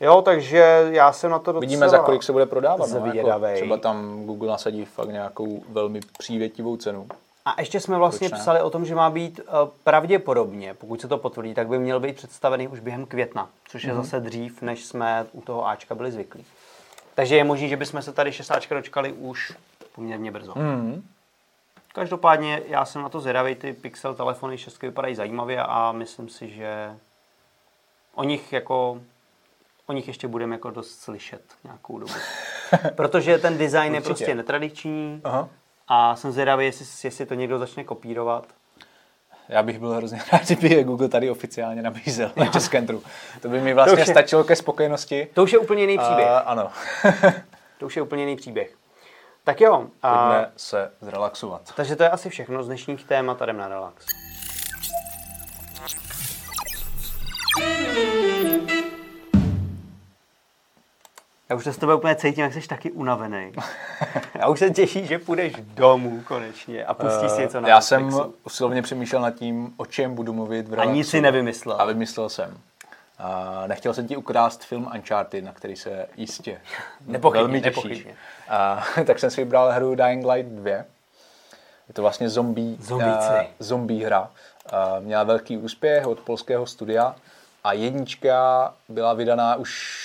[0.00, 2.90] Jo, takže já jsem na to docela Vidíme, za kolik se bude prodávat.
[2.90, 7.06] No, jako třeba tam Google nasadí fakt nějakou velmi přívětivou cenu.
[7.44, 11.18] A ještě jsme vlastně psali o tom, že má být uh, pravděpodobně, pokud se to
[11.18, 13.96] potvrdí, tak by měl být představený už během května, což je mm-hmm.
[13.96, 16.44] zase dřív, než jsme u toho Ačka byli zvyklí.
[17.16, 19.52] Takže je možné, že bychom se tady 6 Ačka dočkali už
[19.94, 20.52] poměrně brzo.
[20.52, 21.02] Mm-hmm.
[21.94, 26.50] Každopádně já jsem na to zvědavý, ty Pixel telefony 6 vypadají zajímavě a myslím si,
[26.50, 26.96] že
[28.14, 29.00] o nich jako
[29.86, 32.12] o nich ještě budeme jako dost slyšet nějakou dobu.
[32.94, 35.48] Protože ten design je prostě netradiční Aha.
[35.88, 38.46] a jsem zvědavý, jestli, jestli to někdo začne kopírovat.
[39.48, 43.02] Já bych byl hrozně rád, kdyby je Google tady oficiálně nabízel na českém trhu.
[43.42, 45.28] To by mi vlastně je, stačilo ke spokojenosti.
[45.34, 46.26] To už je úplně jiný příběh.
[46.26, 46.70] Uh, ano.
[47.78, 48.74] to už je úplně jiný příběh.
[49.44, 49.86] Tak jo.
[50.00, 51.62] Pojďme se zrelaxovat.
[51.76, 54.06] Takže to je asi všechno z dnešních témat a jdem na relax.
[61.48, 63.52] Já už se s tebe úplně cítím, jak jsi taky unavený.
[64.34, 68.10] Já už se těší, že půjdeš domů konečně a pustíš si něco na Já jsem
[68.46, 70.90] usilovně přemýšlel nad tím, o čem budu mluvit v relaxu.
[70.90, 71.76] A nic si nevymyslel.
[71.80, 72.58] A vymyslel jsem.
[73.18, 76.60] A nechtěl jsem ti ukrást film Uncharted, na který se jistě
[77.06, 78.06] nepochybně, velmi těšíš.
[78.48, 80.70] A, tak jsem si vybral hru Dying Light 2.
[80.70, 83.02] Je to vlastně zombie, uh,
[83.58, 84.20] zombie hra.
[84.20, 87.16] Uh, měla velký úspěch od polského studia
[87.64, 90.02] a jednička byla vydaná už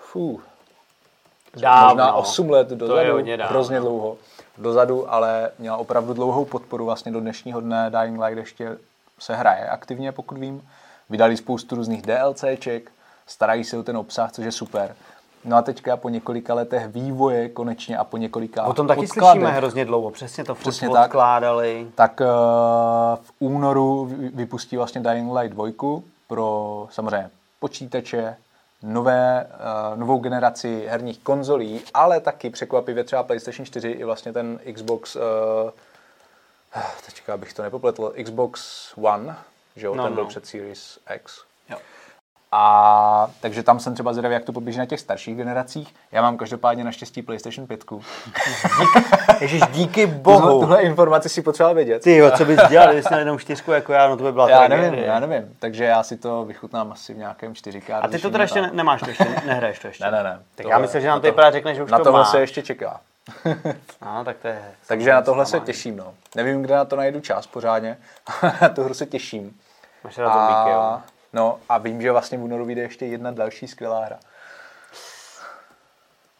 [0.00, 0.53] fuh,
[1.56, 1.88] Dávno.
[1.88, 4.16] možná 8 let dozadu, hrozně dlouho
[4.58, 7.90] dozadu, ale měla opravdu dlouhou podporu vlastně do dnešního dne.
[7.90, 8.76] Dying Light ještě
[9.18, 10.62] se hraje aktivně, pokud vím.
[11.10, 12.92] Vydali spoustu různých DLCček,
[13.26, 14.94] starají se o ten obsah, což je super.
[15.44, 19.32] No a teďka po několika letech vývoje konečně a po několika O tom taky odkladech,
[19.32, 21.86] slyšíme hrozně dlouho, přesně to přesně tak, odkládali.
[21.94, 22.26] Tak uh,
[23.22, 25.66] v únoru vypustí vlastně Dying Light 2
[26.28, 27.30] pro samozřejmě
[27.60, 28.36] počítače,
[28.84, 34.60] nové, uh, novou generaci herních konzolí, ale taky překvapivě třeba PlayStation 4 i vlastně ten
[34.74, 35.22] Xbox, uh,
[37.06, 39.36] teďka bych to nepopletl, Xbox One,
[39.76, 40.28] že jo, no, ten byl no.
[40.28, 41.44] před Series X.
[41.70, 41.78] Jo.
[42.56, 45.94] A takže tam jsem třeba zvědavý, jak to poběží na těch starších generacích.
[46.12, 47.84] Já mám každopádně naštěstí PlayStation 5.
[49.40, 50.40] Ježíš, díky bohu.
[50.40, 52.02] Tuhle, tuhle informaci si potřeboval vědět.
[52.02, 54.50] Ty jo, co bys dělal, kdybys měl jenom čtyřku jako já, no to by byla
[54.50, 54.90] Já tragédie.
[54.90, 55.56] nevím, já nevím.
[55.58, 57.98] Takže já si to vychutnám asi v nějakém 4K.
[58.02, 60.04] A ty to teda ještě ne- nemáš, to ještě nehraješ to ještě.
[60.04, 60.40] Ne, ne, ne.
[60.54, 62.24] Tak já myslím, že nám to vypadá řekne, že už Na to tohle má.
[62.24, 63.00] se ještě čeká.
[64.00, 64.62] A, tak to je...
[64.88, 66.14] Takže na tohle se těším, no.
[66.36, 67.98] Nevím, kde na to najdu čas pořádně.
[68.62, 69.56] na tu hru se těším.
[70.04, 71.00] Máš rád zombíky, jo.
[71.34, 74.18] No a vím, že vlastně v únoru vyjde ještě jedna další skvělá hra.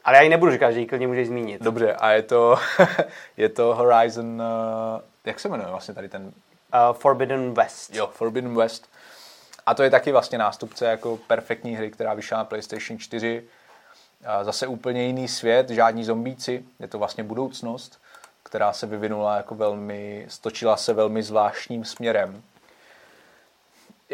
[0.04, 1.62] Ale já ji nebudu říkat, že ji klidně můžeš zmínit.
[1.62, 2.56] Dobře, a je to,
[3.36, 6.32] je to Horizon, uh, jak se jmenuje vlastně tady ten,
[6.74, 7.94] Uh, Forbidden West.
[7.94, 8.88] jo, Forbidden West.
[9.66, 13.44] A to je taky vlastně nástupce jako perfektní hry, která vyšla na PlayStation 4.
[14.26, 18.00] A zase úplně jiný svět, žádní zombíci, je to vlastně budoucnost,
[18.42, 22.42] která se vyvinula jako velmi, stočila se velmi zvláštním směrem.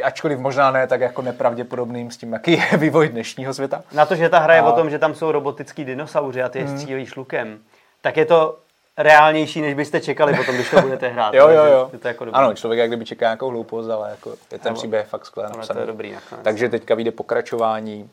[0.02, 3.82] Ačkoliv možná ne tak jako nepravděpodobným s tím, jaký je vývoj dnešního světa.
[3.92, 6.48] Na to, že ta hra je A- o tom, že tam jsou robotický dinosauři a
[6.48, 7.58] ty je střílíš lukem,
[8.02, 8.58] tak je to
[8.98, 11.34] reálnější, než byste čekali potom, když to budete hrát.
[11.34, 11.90] Jo, jo, jo.
[11.92, 12.38] Je to jako dobrý.
[12.38, 14.74] ano, člověk jak kdyby čeká nějakou hloupost, ale jako je ten Ano.
[14.74, 15.80] příběh fakt skvěle Ale to napsaný.
[15.80, 16.44] je dobrý nakonec.
[16.44, 18.10] Takže teďka vyjde pokračování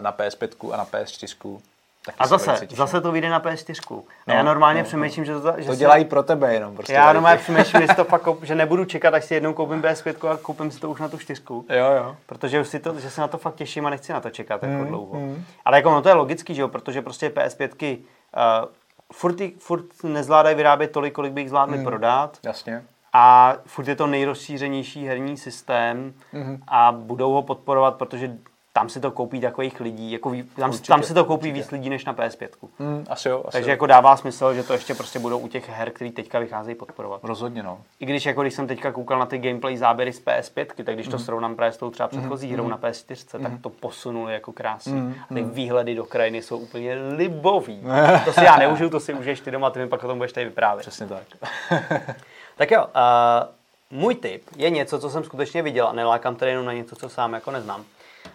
[0.00, 1.58] na PS5 a na PS4.
[2.06, 3.98] Taky A zase, zase to vyjde na PS4.
[3.98, 6.74] A No, já normálně no, přemýšlím, že to, že To dělají pro tebe jenom.
[6.74, 9.82] Prostě Já normálně přemýšlím, jestli to fakt koup, že nebudu čekat, až si jednou koupím
[9.82, 11.66] PS5 a koupím si to už na tu čtyřku.
[11.68, 12.16] Jo, jo.
[12.26, 14.62] Protože už si to, že se na to fakt těším a nechci na to čekat
[14.62, 15.20] jako Mm, dlouho.
[15.64, 18.68] Ale jako no to je logický, že jo, protože prostě PS5 uh,
[19.12, 21.84] furt, ty- furt nezvládají vyrábět tolik, kolik by jich zvládli Mm.
[21.84, 22.38] prodat.
[22.42, 22.82] Jasně.
[23.12, 26.62] A furt je to nejrozšířenější herní systém Mhm.
[26.68, 28.32] a budou ho podporovat, protože
[28.76, 31.70] tam si to koupí takových lidí, jako ví, tam, Určitě, tam si to koupí víc
[31.70, 32.48] lidí než na PS5.
[32.78, 33.72] Mm, asi jo, asi Takže jo.
[33.72, 37.20] jako dává smysl, že to ještě prostě budou u těch her, které teďka vycházejí podporovat.
[37.22, 37.78] Rozhodně, no.
[38.00, 41.08] I když jako když jsem teďka koukal na ty gameplay záběry z PS5, tak když
[41.08, 45.02] to srovnám právě s tou třeba předchozí hrou na PS4, tak to posunuli jako krásně.
[45.30, 47.82] A ty výhledy do krajiny jsou úplně libový.
[48.24, 50.32] to si já neužiju, to si užiješ ty doma, ty mi pak o tom budeš
[50.32, 50.80] tady vyprávět.
[50.80, 51.22] Přesně tak.
[52.56, 56.66] Tak jo, uh, můj tip je něco, co jsem skutečně viděl a nelákám tady jenom
[56.66, 57.84] na něco, co sám jako neznám.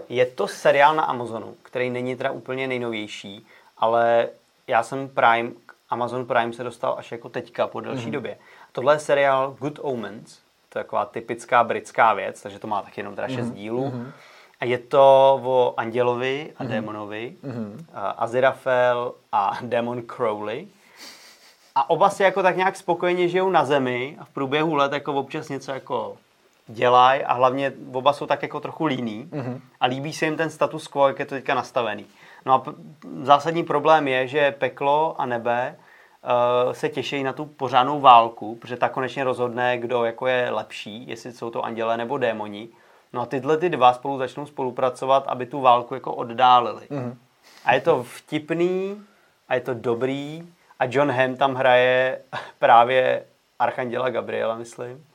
[0.10, 3.48] Je to seriál na Amazonu, který není teda úplně nejnovější,
[3.78, 4.30] ale
[4.68, 5.52] já jsem Prime,
[5.90, 8.12] Amazon Prime se dostal až jako teďka po delší mm-hmm.
[8.12, 8.38] době.
[8.72, 10.40] Tohle je seriál Good Omens,
[10.70, 13.54] to je taková typická britská věc, takže to má taky jenom teda šest mm-hmm.
[13.54, 13.90] dílů.
[13.90, 14.12] Mm-hmm.
[14.60, 16.68] A je to o andělovi a mm-hmm.
[16.68, 17.86] démonovi, mm-hmm.
[17.94, 20.68] Aziraphale a démon Crowley.
[21.76, 25.14] A oba si jako tak nějak spokojeně žijou na zemi a v průběhu let jako
[25.14, 26.18] občas něco jako
[26.70, 29.62] dělají a hlavně oba jsou tak jako trochu líní mm-hmm.
[29.80, 32.06] a líbí se jim ten status quo, jak je to teďka nastavený.
[32.46, 32.72] No a p-
[33.22, 38.78] zásadní problém je, že peklo a nebe uh, se těší na tu pořádnou válku, protože
[38.78, 42.70] ta konečně rozhodne, kdo jako je lepší, jestli jsou to andělé nebo démoni.
[43.14, 46.88] No a tyhle ty dva spolu začnou spolupracovat, aby tu válku jako oddálili.
[46.92, 47.16] Mm-hmm.
[47.66, 49.02] A je to vtipný
[49.50, 52.22] a je to dobrý a John Hamm tam hraje
[52.60, 53.26] právě
[53.60, 55.06] Archanděla Gabriela, myslím.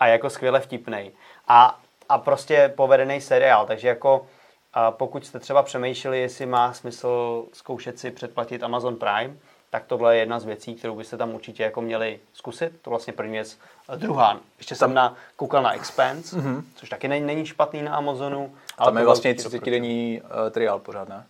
[0.00, 1.12] A jako skvěle vtipnej.
[1.48, 1.78] A,
[2.08, 4.26] a prostě povedený seriál, takže jako
[4.74, 9.34] a pokud jste třeba přemýšleli, jestli má smysl zkoušet si předplatit Amazon Prime,
[9.70, 12.72] tak tohle je jedna z věcí, kterou byste tam určitě jako měli zkusit.
[12.82, 13.58] To vlastně první věc.
[13.88, 16.62] A Druhá, ještě jsem na, koukal na Expanse, mm-hmm.
[16.74, 18.54] což taky není, není špatný na Amazonu.
[18.78, 19.70] Ale tam je vlastně určitě 30 doporučuji.
[19.70, 21.26] denní uh, trial pořád, ne?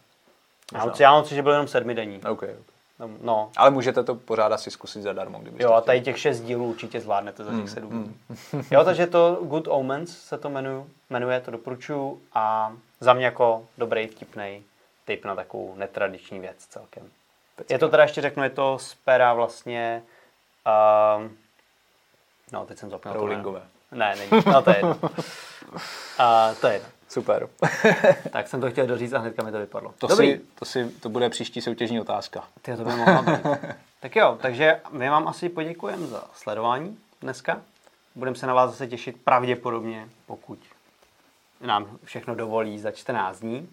[0.73, 2.17] Já mám- Já mám že byl jenom sedmidenní.
[2.19, 2.31] OK.
[2.31, 2.55] okay.
[3.23, 6.69] No, Ale můžete to pořád asi zkusit zadarmo, kdybyste Jo, a tady těch šest dílů
[6.71, 8.17] určitě zvládnete za těch sedm dní.
[8.71, 13.67] Jo, takže to Good Omens se to jmenuje, jmenuje, to doporučuju a za mě jako
[13.79, 14.65] dobrý, vtipný
[15.05, 17.11] tip na takovou netradiční věc celkem.
[17.71, 20.03] Je to teda ještě řeknu, je to z pera vlastně,
[21.19, 21.37] um,
[22.53, 23.21] no teď jsem zapomněl.
[23.21, 23.63] Rowlingové.
[23.93, 24.99] Ne, není, no to je jedno.
[26.21, 26.89] Uh, to je jedno.
[27.09, 27.49] Super.
[28.33, 29.95] Tak jsem to chtěl doříct a hnedka mi to vypadlo.
[29.99, 30.33] to, Dobrý.
[30.33, 32.45] si, to, si, to bude příští soutěžní otázka.
[32.63, 33.41] Ty to by mohla být.
[34.01, 37.61] tak jo, takže my vám asi poděkujeme za sledování dneska.
[38.15, 40.59] Budeme se na vás zase těšit pravděpodobně, pokud
[41.61, 43.69] nám všechno dovolí za 14 dní.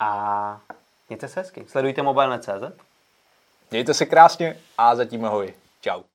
[0.00, 0.60] A
[1.08, 1.64] mějte se hezky.
[1.68, 2.76] Sledujte mobilné.cz.
[3.70, 5.54] Mějte se krásně a zatím ahoj.
[5.80, 6.02] Čau.